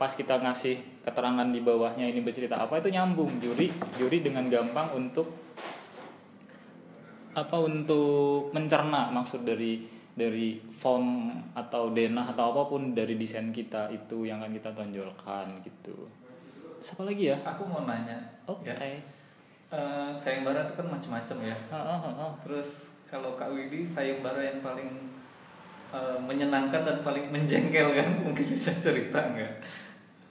pas 0.00 0.08
kita 0.08 0.40
ngasih 0.40 1.04
keterangan 1.04 1.46
di 1.52 1.60
bawahnya 1.60 2.08
ini 2.08 2.24
bercerita 2.24 2.56
apa 2.56 2.80
itu 2.80 2.88
nyambung. 2.88 3.36
Juri 3.44 3.68
juri 4.00 4.24
dengan 4.24 4.48
gampang 4.48 4.88
untuk 4.96 5.28
apa 7.32 7.56
untuk 7.60 8.52
mencerna 8.52 9.08
maksud 9.08 9.44
dari 9.44 10.01
dari 10.12 10.60
form 10.70 11.32
atau 11.52 11.88
denah 11.90 12.28
atau 12.28 12.52
apa 12.52 12.62
pun 12.68 12.92
dari 12.92 13.16
desain 13.16 13.48
kita 13.48 13.88
itu 13.88 14.28
yang 14.28 14.44
akan 14.44 14.52
kita 14.52 14.70
tonjolkan 14.70 15.48
gitu 15.64 16.08
siapa 16.78 17.06
lagi 17.06 17.32
ya 17.32 17.36
Aku 17.46 17.62
mau 17.64 17.86
nanya. 17.86 18.18
oke 18.44 18.66
Ya. 18.66 18.74
Eh, 19.72 20.10
sayembara 20.12 20.68
itu 20.68 20.76
kan 20.76 20.84
macam-macam 20.84 21.36
ya. 21.40 21.56
Ah, 21.72 21.96
ah, 21.96 22.28
ah. 22.28 22.32
Terus 22.44 22.92
kalau 23.08 23.32
Kak 23.40 23.56
Widi 23.56 23.88
sayembara 23.88 24.36
yang 24.44 24.60
paling 24.60 25.08
eh, 25.88 26.18
menyenangkan 26.20 26.84
dan 26.84 27.00
paling 27.00 27.32
menjengkelkan 27.32 28.12
mungkin 28.28 28.44
bisa 28.44 28.68
cerita 28.68 29.16
nggak? 29.32 29.54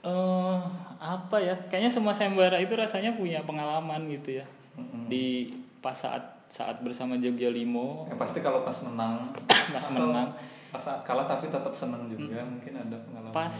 Eh, 0.06 0.58
apa 1.02 1.36
ya 1.42 1.58
kayaknya 1.66 1.90
semua 1.90 2.14
sayembara 2.14 2.54
itu 2.62 2.78
rasanya 2.78 3.18
punya 3.18 3.42
pengalaman 3.42 4.06
gitu 4.06 4.38
ya 4.38 4.46
Mm-mm. 4.78 5.10
di 5.10 5.50
pas 5.82 5.98
saat 5.98 6.22
saat 6.52 6.76
bersama 6.78 7.16
Jogja 7.16 7.48
Limo 7.48 8.04
Ya 8.04 8.14
pasti 8.14 8.38
kalau 8.38 8.60
pas 8.60 8.76
menang, 8.82 9.32
Pas 9.72 9.86
menang. 9.88 10.28
pas 10.68 10.84
kalah 11.02 11.24
tapi 11.26 11.48
tetap 11.48 11.72
senang 11.72 12.04
juga 12.06 12.40
mungkin 12.42 12.72
ada 12.74 12.96
pengalaman. 12.98 13.28
pas 13.30 13.56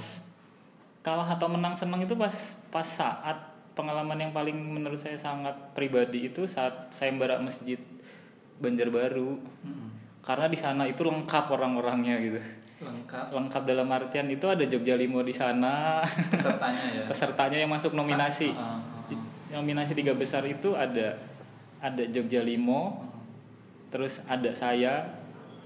kalah 1.01 1.25
atau 1.27 1.45
menang 1.47 1.73
senang 1.73 2.01
itu 2.01 2.13
pas 2.15 2.33
pas 2.69 2.85
saat 2.85 3.37
pengalaman 3.73 4.17
yang 4.19 4.31
paling 4.31 4.53
menurut 4.55 4.97
saya 4.97 5.13
sangat 5.15 5.53
pribadi 5.73 6.27
itu 6.27 6.45
saat 6.45 6.89
sayembara 6.89 7.37
masjid 7.39 7.77
Banjarbaru 8.57 9.41
Mm-mm. 9.61 9.89
karena 10.21 10.47
di 10.47 10.55
sana 10.55 10.85
itu 10.85 11.03
lengkap 11.03 11.45
orang-orangnya 11.49 12.17
gitu 12.19 12.41
lengkap 12.81 13.29
lengkap 13.31 13.63
dalam 13.63 13.89
artian 13.89 14.27
itu 14.27 14.47
ada 14.47 14.63
Jogja 14.63 14.95
Limo 14.95 15.21
di 15.21 15.33
sana 15.33 16.03
pesertanya 16.29 16.87
ya. 16.93 17.05
pesertanya 17.11 17.59
yang 17.59 17.71
masuk 17.71 17.93
nominasi 17.93 18.53
Ah, 18.53 18.77
ah, 18.77 19.05
Di- 19.05 19.19
ah. 19.51 19.59
nominasi 19.59 19.93
tiga 19.93 20.13
besar 20.13 20.43
itu 20.45 20.73
ada 20.73 21.19
ada 21.83 22.07
Jogja 22.07 22.41
Limo 22.47 23.03
terus 23.91 24.23
ada 24.31 24.55
saya 24.55 25.19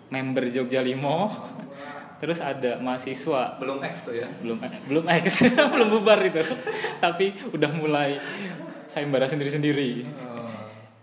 member 0.08 0.48
Jogja 0.48 0.80
Limo 0.80 1.30
terus 2.20 2.40
ada 2.40 2.80
mahasiswa. 2.80 3.60
Belum 3.60 3.78
X 3.84 4.08
tuh 4.08 4.16
ya. 4.16 4.28
belum 4.40 4.56
belum 4.88 5.04
X 5.04 5.44
belum 5.76 5.88
bubar 5.92 6.20
itu. 6.24 6.40
Tapi 6.96 7.36
udah 7.52 7.70
mulai 7.76 8.16
sayembara 8.88 9.28
sendiri-sendiri. 9.28 10.08
Oh. 10.24 10.48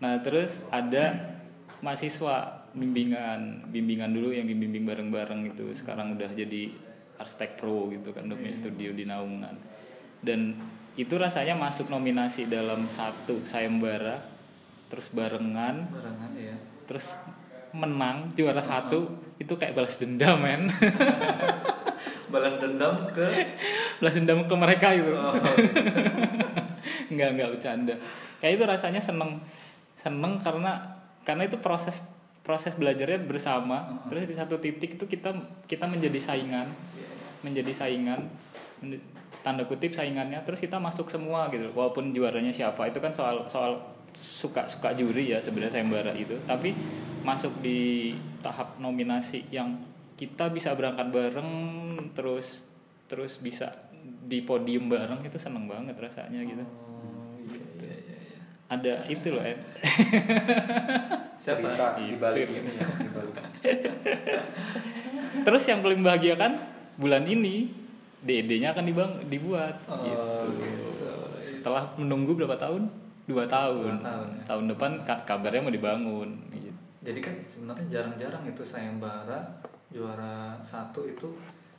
nah 0.01 0.19
terus 0.19 0.65
ada 0.67 1.37
mahasiswa 1.79 2.67
bimbingan 2.73 3.69
bimbingan 3.69 4.11
dulu 4.11 4.33
yang 4.33 4.49
dibimbing 4.49 4.83
bareng-bareng 4.83 5.53
itu 5.53 5.69
sekarang 5.77 6.17
udah 6.17 6.27
jadi 6.33 6.73
arsitek 7.21 7.61
pro 7.61 7.87
gitu 7.93 8.09
kan 8.11 8.25
udah 8.25 8.35
punya 8.35 8.55
studio 8.57 8.89
di 8.91 9.05
Naungan. 9.05 9.55
Dan 10.23 10.57
itu 10.97 11.13
rasanya 11.17 11.53
masuk 11.53 11.93
nominasi 11.93 12.49
dalam 12.49 12.89
satu 12.89 13.45
sayembara 13.45 14.32
terus 14.93 15.09
barengan 15.09 15.89
Barengan 15.89 16.29
ya. 16.37 16.53
terus 16.85 17.17
menang 17.73 18.29
juara 18.37 18.61
satu 18.61 19.09
itu 19.41 19.57
kayak 19.57 19.73
balas 19.73 19.97
dendam 19.97 20.37
men. 20.37 20.69
Balas 22.33 22.57
dendam 22.57 23.13
ke? 23.13 23.25
Balas 24.01 24.13
dendam 24.17 24.41
ke 24.49 24.55
mereka 24.57 24.89
gitu. 24.97 25.13
Oh, 25.13 25.37
nggak 27.13 27.29
nggak 27.37 27.49
bercanda. 27.53 27.93
Kayak 28.41 28.53
itu 28.57 28.63
rasanya 28.65 29.01
seneng. 29.01 29.37
Seneng 29.93 30.41
karena 30.41 30.97
karena 31.21 31.45
itu 31.45 31.61
proses 31.61 32.01
proses 32.41 32.73
belajarnya 32.73 33.29
bersama. 33.29 34.01
Terus 34.09 34.25
di 34.25 34.33
satu 34.33 34.57
titik 34.57 34.97
itu 34.97 35.05
kita 35.05 35.29
kita 35.69 35.85
menjadi 35.85 36.17
saingan. 36.17 36.73
Menjadi 37.45 37.69
saingan. 37.69 38.25
Tanda 39.45 39.69
kutip 39.69 39.93
saingannya. 39.93 40.41
Terus 40.41 40.57
kita 40.57 40.81
masuk 40.81 41.13
semua 41.13 41.53
gitu 41.53 41.69
walaupun 41.77 42.17
juaranya 42.17 42.49
siapa. 42.49 42.89
Itu 42.89 42.97
kan 42.97 43.13
soal 43.13 43.45
soal 43.45 43.77
suka 44.13 44.65
suka 44.65 44.93
juri 44.93 45.33
ya 45.33 45.41
sebenarnya 45.41 45.81
sayembara 45.81 46.13
itu 46.13 46.37
tapi 46.45 46.73
masuk 47.21 47.59
di 47.59 48.13
tahap 48.39 48.77
nominasi 48.77 49.49
yang 49.49 49.77
kita 50.15 50.47
bisa 50.47 50.71
berangkat 50.73 51.09
bareng 51.09 51.49
terus 52.13 52.63
terus 53.05 53.37
bisa 53.37 53.73
di 54.03 54.39
podium 54.39 54.87
bareng 54.87 55.19
itu 55.21 55.35
seneng 55.37 55.65
banget 55.65 55.97
rasanya 55.97 56.39
gitu 56.41 56.63
Oh, 56.63 57.35
iya, 57.43 57.59
iya, 57.81 57.95
iya, 57.97 58.17
iya. 58.31 58.39
ada 58.69 58.93
itu 59.07 59.27
loh 59.29 59.43
Ed. 59.43 59.59
Siapa? 61.43 61.59
cerita 61.59 61.99
di 61.99 62.15
balik 62.15 62.47
ini 62.47 62.71
ya 62.71 62.87
terus 65.43 65.63
yang 65.67 65.83
paling 65.83 65.99
bahagia 65.99 66.39
kan 66.39 66.55
bulan 66.95 67.25
ini 67.27 67.67
DD-nya 68.23 68.71
akan 68.71 68.85
dibang 68.87 69.11
dibuat 69.27 69.75
Oh, 69.91 69.99
gitu. 69.99 70.63
gitu. 70.63 71.11
setelah 71.43 71.91
menunggu 71.99 72.37
berapa 72.37 72.55
tahun 72.55 72.87
dua 73.25 73.43
tahun 73.45 73.93
Dua 73.93 74.03
tahun, 74.03 74.27
ya. 74.29 74.43
tahun 74.45 74.65
depan 74.69 74.91
ka- 75.01 75.23
kabarnya 75.23 75.61
mau 75.61 75.71
dibangun 75.71 76.29
gitu. 76.51 76.71
Jadi 77.01 77.19
kan 77.19 77.35
sebenarnya 77.45 77.85
jarang-jarang 77.89 78.43
itu 78.45 78.61
sayembara 78.61 79.39
juara 79.89 80.35
satu 80.59 81.03
itu 81.03 81.27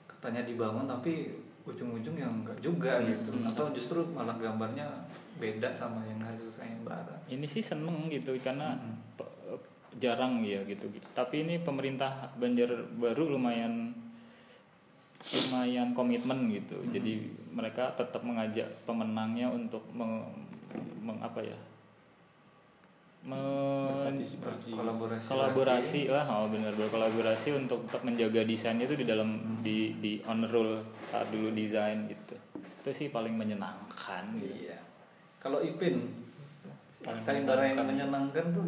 katanya 0.06 0.40
dibangun 0.42 0.84
tapi 0.84 1.28
ujung-ujung 1.62 2.14
yang 2.14 2.32
enggak 2.38 2.56
juga 2.58 3.00
gitu 3.02 3.32
Hmm. 3.32 3.48
atau 3.48 3.68
justru 3.70 4.04
malah 4.06 4.36
gambarnya 4.36 4.84
beda 5.34 5.66
sama 5.68 5.98
yang 6.02 6.20
hasil 6.20 6.46
sayembara. 6.46 7.10
ini 7.26 7.42
sih 7.42 7.58
seneng 7.58 8.06
gitu 8.06 8.36
karena 8.38 8.72
Mm-mm. 8.72 9.16
pe- 9.16 9.32
jarang 9.96 10.38
ya 10.40 10.60
gitu 10.62 10.86
tapi 11.10 11.42
ini 11.42 11.58
pemerintah 11.58 12.28
Banjarbaru 12.34 13.32
lumayan 13.32 13.90
lumayan 15.24 15.90
komitmen 15.90 16.52
gitu 16.52 16.76
jadi 16.86 17.16
mereka 17.50 17.88
tetap 17.92 18.20
mengajak 18.20 18.68
pemenangnya 18.84 19.48
untuk 19.48 19.80
meng, 21.04 21.12
meng- 21.12 21.22
apa 21.22 21.40
ya 21.40 21.58
men- 23.22 23.40
Berpartisipasi. 24.04 24.68
Kolaborasi. 24.70 25.26
kolaborasi 25.26 26.00
lah 26.08 26.24
oh 26.26 26.46
benar 26.46 26.72
berkolaborasi 26.72 27.48
untuk 27.54 27.84
tetap 27.84 28.02
menjaga 28.02 28.40
desainnya 28.42 28.84
itu 28.84 28.96
di 28.96 29.06
dalam 29.06 29.28
di 29.60 29.96
di 29.96 30.20
on 30.22 30.44
roll 30.44 30.76
saat 31.02 31.28
dulu 31.28 31.48
desain 31.50 32.04
gitu 32.04 32.36
itu 32.54 32.90
sih 32.90 33.08
paling 33.08 33.32
menyenangkan 33.32 34.24
gitu 34.34 34.52
Iya. 34.66 34.78
Kalau 35.38 35.60
Ipin 35.60 36.24
Paling 37.00 37.20
sayembara 37.20 37.60
yang 37.62 37.80
menyenangkan 37.82 38.48
tuh 38.50 38.64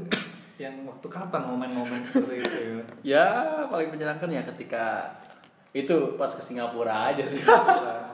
yang 0.57 0.73
waktu 0.85 1.05
kapan 1.07 1.41
momen-momen 1.47 2.01
seperti 2.03 2.37
itu 2.39 2.59
ya? 2.61 2.81
ya 3.13 3.27
paling 3.67 3.89
menyenangkan 3.91 4.29
ya 4.31 4.41
ketika 4.47 5.09
itu 5.71 6.17
pas 6.17 6.29
ke 6.29 6.41
Singapura 6.41 7.09
aja 7.09 7.25
sih 7.25 7.45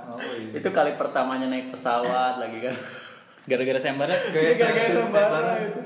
Oh, 0.02 0.18
iya. 0.18 0.58
itu 0.58 0.68
kali 0.68 0.92
pertamanya 0.92 1.46
naik 1.48 1.70
pesawat 1.70 2.36
lagi 2.36 2.58
kan 2.60 2.74
gara-gara 3.44 3.74
sayembara 3.76 4.14
Gaya 4.28 4.52
Gara-gara 4.52 4.72
sayembara 4.80 5.10
sayembara 5.10 5.52
itu. 5.60 5.80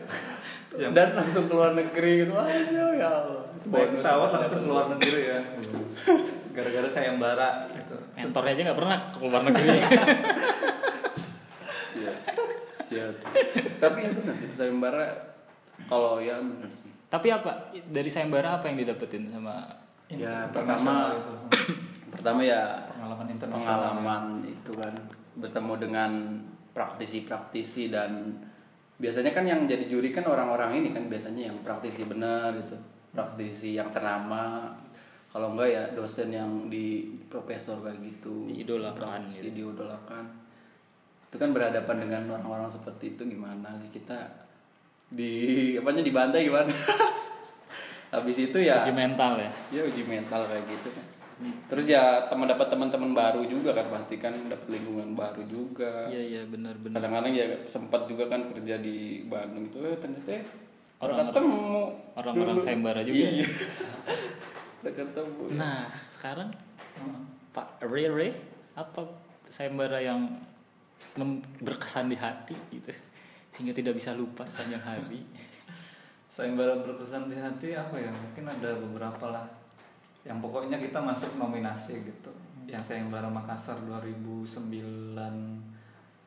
Yang 0.76 0.92
dan 0.92 1.08
langsung 1.14 1.44
keluar 1.46 1.72
negeri 1.72 2.10
gitu 2.20 2.32
aduh 2.32 2.92
ya 2.92 3.08
Allah 3.08 3.44
Itu 3.54 3.66
naik 3.70 3.90
pesawat 3.94 4.28
langsung 4.30 4.60
keluar 4.62 4.84
negeri 4.92 5.20
ya. 5.26 5.38
Gara-gara 6.52 6.84
sayembara 6.86 7.48
gitu. 7.72 7.96
mentornya 8.14 8.52
aja 8.52 8.62
nggak 8.64 8.78
pernah 8.78 8.96
ke 9.10 9.18
luar 9.22 9.42
negeri 9.42 9.68
Iya. 11.96 12.12
Iya. 12.86 13.06
Tapi 13.76 13.98
ya 13.98 14.10
benar 14.10 14.34
sih 14.36 14.48
sayembara 14.52 15.04
kalau 15.84 16.18
ya 16.18 16.36
benar 16.38 16.70
sih. 16.74 16.90
tapi 17.06 17.30
apa 17.30 17.50
dari 17.86 18.06
sayembara 18.06 18.56
apa 18.56 18.66
yang 18.66 18.78
didapetin 18.78 19.26
sama 19.26 19.64
Ya 20.06 20.46
pertama 20.48 21.16
itu. 21.16 21.32
pertama 22.08 22.40
ya 22.40 22.62
pengalaman 22.88 23.26
internasional. 23.26 23.66
pengalaman 23.66 24.22
itu 24.44 24.72
kan 24.72 24.94
bertemu 25.34 25.72
dengan 25.80 26.10
praktisi-praktisi 26.76 27.88
dan 27.88 28.36
biasanya 29.00 29.32
kan 29.32 29.48
yang 29.48 29.64
jadi 29.64 29.88
juri 29.88 30.12
kan 30.12 30.28
orang-orang 30.28 30.84
ini 30.84 30.92
kan 30.92 31.08
biasanya 31.08 31.48
yang 31.48 31.56
praktisi 31.64 32.04
benar 32.04 32.52
gitu 32.52 32.76
praktisi 33.16 33.80
yang 33.80 33.88
ternama. 33.88 34.68
Kalau 35.32 35.56
enggak 35.56 35.68
ya 35.72 35.82
dosen 35.96 36.32
yang 36.32 36.68
di 36.72 37.16
profesor 37.28 37.80
kayak 37.84 38.00
gitu 38.00 38.48
Diidolakan 38.48 39.24
praktisi 39.24 39.48
gitu. 39.52 39.72
diidolakan. 39.72 40.24
Itu 41.32 41.36
kan 41.40 41.50
berhadapan 41.56 41.96
dengan 42.04 42.22
orang-orang 42.36 42.68
seperti 42.72 43.16
itu 43.16 43.24
gimana 43.24 43.76
sih? 43.80 43.88
Kita 43.92 44.16
di 45.12 45.32
apanya 45.80 46.04
dibantai 46.04 46.44
gimana? 46.44 46.72
Habis 48.16 48.36
itu 48.48 48.58
ya 48.64 48.80
uji 48.80 48.92
mental 48.96 49.36
ya? 49.40 49.50
Ya 49.72 49.80
uji 49.84 50.04
mental 50.08 50.44
kayak 50.48 50.64
gitu 50.72 50.88
kan 50.92 51.05
terus 51.68 51.84
ya 51.84 52.24
teman 52.26 52.46
dapat 52.46 52.64
teman-teman 52.66 53.12
baru 53.12 53.44
juga 53.44 53.70
kan 53.70 53.86
pasti 53.90 54.16
kan 54.16 54.32
dapat 54.46 54.68
lingkungan 54.70 55.12
baru 55.12 55.44
juga 55.44 56.08
iya 56.08 56.22
iya 56.22 56.42
benar 56.44 56.72
benar 56.76 56.96
kadang-kadang 56.96 57.32
ya 57.32 57.46
sempat 57.66 58.08
juga 58.08 58.24
kan 58.26 58.48
kerja 58.50 58.78
di 58.78 58.96
Bandung 59.22 59.68
itu 59.68 59.78
eh, 59.82 59.96
ternyata 59.96 60.30
eh, 60.32 60.44
Orang-orang- 60.96 61.28
ketemu 61.28 61.60
orang-orang 62.16 62.56
sayembara 62.58 63.00
juga 63.00 63.20
ya? 63.20 63.30
iya 63.34 63.46
Udah 64.80 64.92
ketemu 64.94 65.42
nah 65.52 65.84
sekarang 65.90 66.50
Hmm. 66.96 67.28
Pak 67.52 67.84
Rere 67.84 68.32
apa 68.72 69.04
sayembara 69.46 70.00
yang 70.00 70.32
mem- 71.14 71.44
berkesan 71.58 72.08
di 72.08 72.16
hati 72.16 72.56
gitu 72.70 72.88
sehingga 73.50 73.72
tidak 73.72 73.92
bisa 73.92 74.12
lupa 74.12 74.48
sepanjang 74.48 74.80
hari 74.80 75.20
Sayembara 76.26 76.76
berkesan 76.78 77.28
di 77.28 77.36
hati 77.36 77.72
apa 77.72 77.96
ya? 77.96 78.08
Mungkin 78.08 78.44
ada 78.46 78.76
beberapa 78.76 79.24
lah. 79.30 79.44
Yang 80.26 80.38
pokoknya 80.42 80.76
kita 80.76 80.98
masuk 80.98 81.30
nominasi 81.36 82.02
gitu. 82.02 82.32
Yang 82.66 82.82
sayembara 82.84 83.30
Makassar 83.30 83.78
2009 83.80 85.14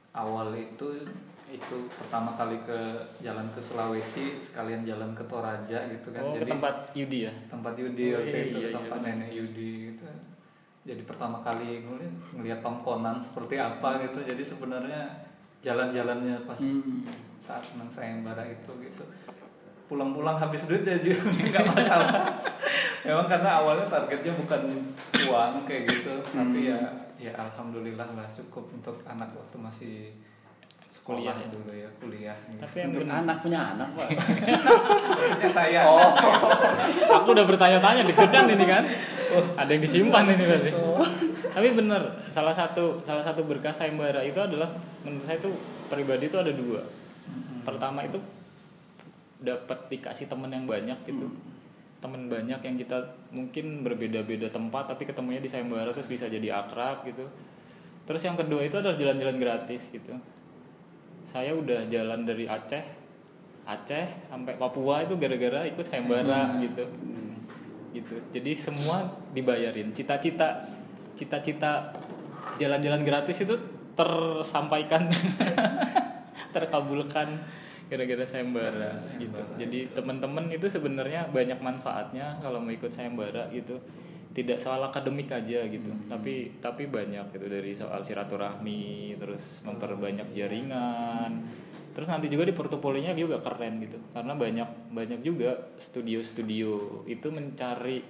awal 0.10 0.56
itu 0.56 0.88
itu 1.50 1.78
pertama 1.91 2.30
kali 2.32 2.62
ke 2.62 2.78
jalan 3.20 3.43
ke 3.50 3.58
Sulawesi 3.58 4.38
sekalian 4.39 4.86
jalan 4.86 5.18
ke 5.18 5.26
Toraja 5.26 5.89
gitu 5.89 6.14
kan 6.14 6.22
Oh, 6.22 6.32
ke 6.32 6.39
jadi 6.39 6.52
tempat 6.54 6.76
Yudi 6.93 7.20
ya? 7.26 7.34
tempat 7.50 7.74
Yudi 7.74 8.06
Oh, 8.14 8.22
iya, 8.22 8.38
itu 8.45 8.58
iya, 8.62 8.70
ke 8.70 8.78
tempat 8.78 8.97
iya. 9.02 9.06
nenek 9.10 9.30
Yudi 9.34 9.70
gitu 9.89 10.06
jadi 10.86 11.02
pertama 11.04 11.41
kali 11.41 11.82
ngeliat, 11.82 12.14
ngeliat 12.34 12.60
tongkonan 12.62 13.18
seperti 13.18 13.58
apa 13.58 13.97
gitu 14.00 14.20
jadi 14.24 14.43
sebenarnya 14.45 15.02
jalan-jalannya 15.60 16.38
pas 16.45 16.62
Hmm. 16.62 17.02
saat 17.41 17.66
menang 17.74 17.89
sayembara 17.89 18.45
itu 18.45 18.70
gitu 18.80 19.04
pulang-pulang 19.90 20.38
habis 20.38 20.70
duit 20.70 20.86
ya 20.86 21.02
juga 21.02 21.28
nggak 21.50 21.66
masalah 21.74 22.30
memang 23.02 23.26
karena 23.26 23.50
awalnya 23.58 23.86
targetnya 23.90 24.38
bukan 24.38 24.62
uang 25.26 25.66
kayak 25.66 25.90
gitu 25.90 26.14
tapi 26.30 26.70
ya 26.70 26.80
ya 27.18 27.34
alhamdulillah 27.36 28.08
lah 28.14 28.28
cukup 28.32 28.70
untuk 28.70 29.02
anak 29.10 29.34
waktu 29.34 29.58
masih 29.58 29.96
sekolah 30.94 31.20
Kuliah 31.20 31.38
ya? 31.38 31.48
dulu 31.50 31.72
ya 31.74 31.90
kuliah. 31.98 32.38
Tapi 32.60 32.76
yang 32.82 32.90
Untuk 32.94 33.10
anak 33.10 33.38
punya 33.42 33.60
anak 33.74 33.88
pak. 33.98 34.10
Saya 35.50 35.82
Oh. 35.90 36.12
aku 37.18 37.28
udah 37.34 37.46
bertanya-tanya 37.50 38.02
deg-degan 38.06 38.46
ini 38.54 38.66
kan. 38.66 38.84
Ada 39.58 39.70
yang 39.74 39.82
disimpan 39.82 40.24
ini 40.30 40.44
berarti. 40.46 40.72
Tapi 41.56 41.68
bener, 41.74 42.02
salah 42.30 42.54
satu 42.54 43.02
salah 43.02 43.26
satu 43.26 43.42
berkas 43.46 43.82
sayembara 43.82 44.22
itu 44.22 44.38
adalah 44.38 44.70
menurut 45.02 45.26
saya 45.26 45.42
itu 45.42 45.50
pribadi 45.90 46.30
itu 46.30 46.38
ada 46.38 46.54
dua. 46.54 46.82
Pertama 47.66 48.06
itu 48.06 48.22
dapat 49.40 49.88
dikasih 49.88 50.28
temen 50.28 50.52
yang 50.52 50.68
banyak 50.68 51.00
gitu. 51.08 51.28
Temen 52.00 52.32
banyak 52.32 52.60
yang 52.64 52.76
kita 52.80 52.98
mungkin 53.32 53.84
berbeda-beda 53.84 54.48
tempat 54.52 54.92
tapi 54.96 55.04
ketemunya 55.08 55.44
di 55.44 55.52
sayembara 55.52 55.92
terus 55.92 56.08
bisa 56.08 56.28
jadi 56.28 56.64
akrab 56.64 57.04
gitu. 57.08 57.28
Terus 58.08 58.22
yang 58.24 58.36
kedua 58.36 58.64
itu 58.64 58.80
adalah 58.80 58.96
jalan-jalan 58.96 59.38
gratis 59.40 59.92
gitu. 59.92 60.16
Saya 61.28 61.54
udah 61.54 61.86
jalan 61.88 62.26
dari 62.26 62.50
Aceh 62.50 63.00
Aceh 63.70 64.08
sampai 64.26 64.58
Papua 64.58 65.06
itu 65.06 65.14
gara-gara 65.20 65.62
ikut 65.70 65.86
sayembara 65.86 66.58
gitu. 66.66 66.84
Gitu. 67.94 68.16
Jadi 68.34 68.52
semua 68.58 69.06
dibayarin. 69.30 69.94
Cita-cita 69.94 70.66
cita-cita 71.14 71.94
jalan-jalan 72.58 73.04
gratis 73.04 73.44
itu 73.44 73.56
tersampaikan 73.94 75.12
terkabulkan 76.56 77.44
gara-gara 77.90 78.24
sayembara 78.24 79.02
gitu. 79.18 79.42
Jadi 79.58 79.90
teman-teman 79.98 80.46
itu 80.54 80.70
sebenarnya 80.70 81.26
banyak 81.34 81.58
manfaatnya 81.58 82.38
kalau 82.40 82.62
mau 82.62 82.70
ikut 82.70 82.94
sayembara 82.94 83.50
gitu. 83.50 83.82
Tidak 84.30 84.62
soal 84.62 84.80
akademik 84.86 85.34
aja 85.34 85.66
gitu 85.66 85.90
tapi 86.06 86.54
tapi 86.62 86.86
banyak 86.86 87.34
gitu. 87.34 87.46
Dari 87.50 87.74
soal 87.74 88.06
silaturahmi 88.06 89.18
terus 89.18 89.66
memperbanyak 89.66 90.32
jaringan. 90.38 91.50
Terus 91.98 92.08
nanti 92.08 92.30
juga 92.30 92.46
di 92.46 92.54
portofolionya 92.54 93.18
juga 93.18 93.42
keren 93.42 93.82
gitu. 93.82 93.98
Karena 94.14 94.38
banyak 94.38 94.94
banyak 94.94 95.20
juga 95.26 95.58
studio-studio 95.82 97.04
itu 97.10 97.28
mencari 97.34 98.06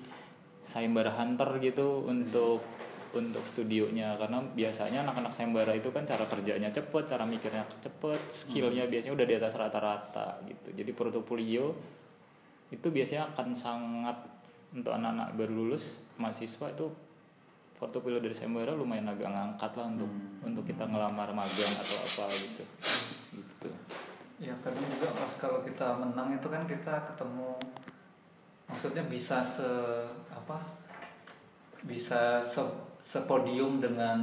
sayembara 0.59 1.15
hunter 1.15 1.57
gitu 1.63 2.03
untuk 2.03 2.61
untuk 3.09 3.41
studionya 3.41 4.13
karena 4.21 4.37
biasanya 4.53 5.01
anak-anak 5.01 5.33
sayembara 5.33 5.73
itu 5.73 5.89
kan 5.89 6.05
cara 6.05 6.29
kerjanya 6.29 6.69
cepet 6.69 7.09
cara 7.09 7.25
mikirnya 7.25 7.65
cepet 7.81 8.21
skillnya 8.29 8.85
biasanya 8.85 9.17
udah 9.17 9.25
di 9.25 9.35
atas 9.35 9.53
rata-rata 9.57 10.27
gitu. 10.45 10.69
Jadi 10.77 10.91
portofolio 10.93 11.73
itu 12.69 12.87
biasanya 12.93 13.33
akan 13.33 13.47
sangat 13.57 14.17
untuk 14.77 14.93
anak-anak 14.93 15.33
baru 15.33 15.53
lulus 15.57 16.05
mahasiswa 16.21 16.69
itu 16.69 16.85
portofolio 17.81 18.21
dari 18.21 18.35
sayembara 18.37 18.77
lumayan 18.77 19.09
agak 19.09 19.33
ngangkat 19.33 19.71
lah 19.73 19.87
untuk 19.89 20.11
untuk 20.45 20.63
kita 20.69 20.85
ngelamar 20.85 21.33
magang 21.33 21.73
atau 21.81 21.97
apa 21.97 22.25
gitu. 22.29 22.63
Gitu. 23.33 23.69
Ya 24.37 24.53
kadang 24.61 24.85
juga 24.85 25.09
pas 25.17 25.33
kalau 25.41 25.65
kita 25.65 25.97
menang 25.97 26.37
itu 26.37 26.45
kan 26.45 26.69
kita 26.69 27.09
ketemu 27.09 27.57
maksudnya 28.69 29.01
bisa 29.09 29.41
se 29.41 29.65
apa 30.29 30.61
bisa 31.81 32.37
se 32.37 32.61
sepodium 32.99 33.79
dengan 33.79 34.19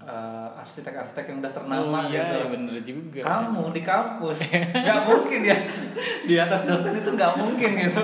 eh, 0.00 0.48
arsitek-arsitek 0.64 1.24
yang 1.28 1.38
udah 1.44 1.52
ternama 1.52 2.08
oh 2.08 2.08
iya 2.08 2.24
gitu. 2.24 2.34
ya 2.40 2.46
bener 2.48 2.76
juga 2.80 3.20
Kamu 3.20 3.62
di 3.76 3.82
kampus 3.84 4.38
nggak 4.84 5.00
mungkin 5.04 5.38
di 5.44 5.50
atas 5.52 5.80
di 6.24 6.34
atas 6.40 6.60
dosen 6.64 6.96
itu 6.96 7.10
nggak 7.12 7.32
mungkin 7.36 7.70
gitu. 7.84 8.02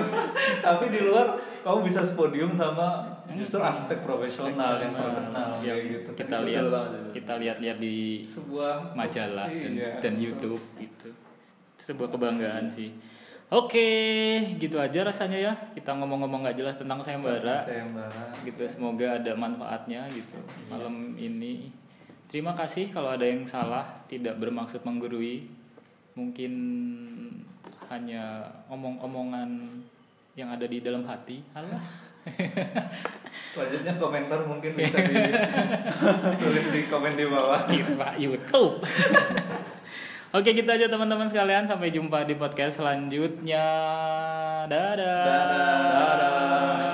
Tapi 0.61 0.83
di 0.93 0.99
luar 1.01 1.25
kamu 1.61 1.77
bisa 1.89 2.05
sepodium 2.05 2.53
sama 2.53 3.01
justru 3.33 3.57
arsitek 3.61 4.05
profesional 4.05 4.77
yang 4.77 4.93
terkenal 4.93 5.49
kayak 5.57 5.83
gitu. 5.89 6.09
kita 6.13 6.35
Kan 6.37 6.45
itu 6.45 6.49
lihat 6.53 6.65
kita 7.11 7.33
lihat-lihat 7.41 7.77
di 7.81 8.21
sebuah 8.21 8.93
majalah 8.93 9.49
dan, 9.49 9.73
Iya. 9.73 9.91
dan 10.01 10.13
YouTube 10.21 10.61
gitu. 10.77 11.09
Itu 11.09 11.81
sebuah 11.81 12.13
kebanggaan 12.13 12.69
sih. 12.69 12.93
Oke, 13.51 13.83
gitu 14.63 14.79
aja 14.79 15.03
rasanya 15.03 15.35
ya. 15.35 15.53
Kita 15.75 15.91
ngomong-ngomong 15.99 16.47
nggak 16.47 16.55
jelas 16.55 16.79
tentang 16.79 17.03
sayembara. 17.03 17.67
sayembara. 17.67 18.31
Gitu 18.47 18.63
semoga 18.63 19.19
ada 19.19 19.35
manfaatnya 19.35 20.07
gitu 20.07 20.39
malam 20.71 21.19
ini. 21.19 21.67
Terima 22.31 22.55
kasih 22.55 22.95
kalau 22.95 23.11
ada 23.11 23.27
yang 23.27 23.43
salah, 23.43 24.07
tidak 24.07 24.39
bermaksud 24.39 24.87
menggurui. 24.87 25.51
Mungkin 26.15 26.53
hanya 27.91 28.47
omong-omongan 28.71 29.67
yang 30.39 30.47
ada 30.47 30.63
di 30.63 30.79
dalam 30.79 31.03
hati. 31.03 31.43
Alah. 31.51 31.83
Selanjutnya 33.51 33.99
komentar 33.99 34.47
mungkin 34.47 34.79
bisa 34.79 35.03
ditulis 35.03 36.65
di 36.75 36.87
komen 36.87 37.19
di 37.19 37.27
bawah. 37.27 37.67
Pak 37.67 38.15
YouTube. 38.15 38.79
Oke 40.31 40.55
gitu 40.55 40.71
aja 40.71 40.87
teman-teman 40.87 41.27
sekalian 41.27 41.67
sampai 41.67 41.91
jumpa 41.91 42.23
di 42.23 42.39
podcast 42.39 42.79
selanjutnya. 42.79 43.67
Dadah. 44.63 45.27
Dadah. 45.27 46.90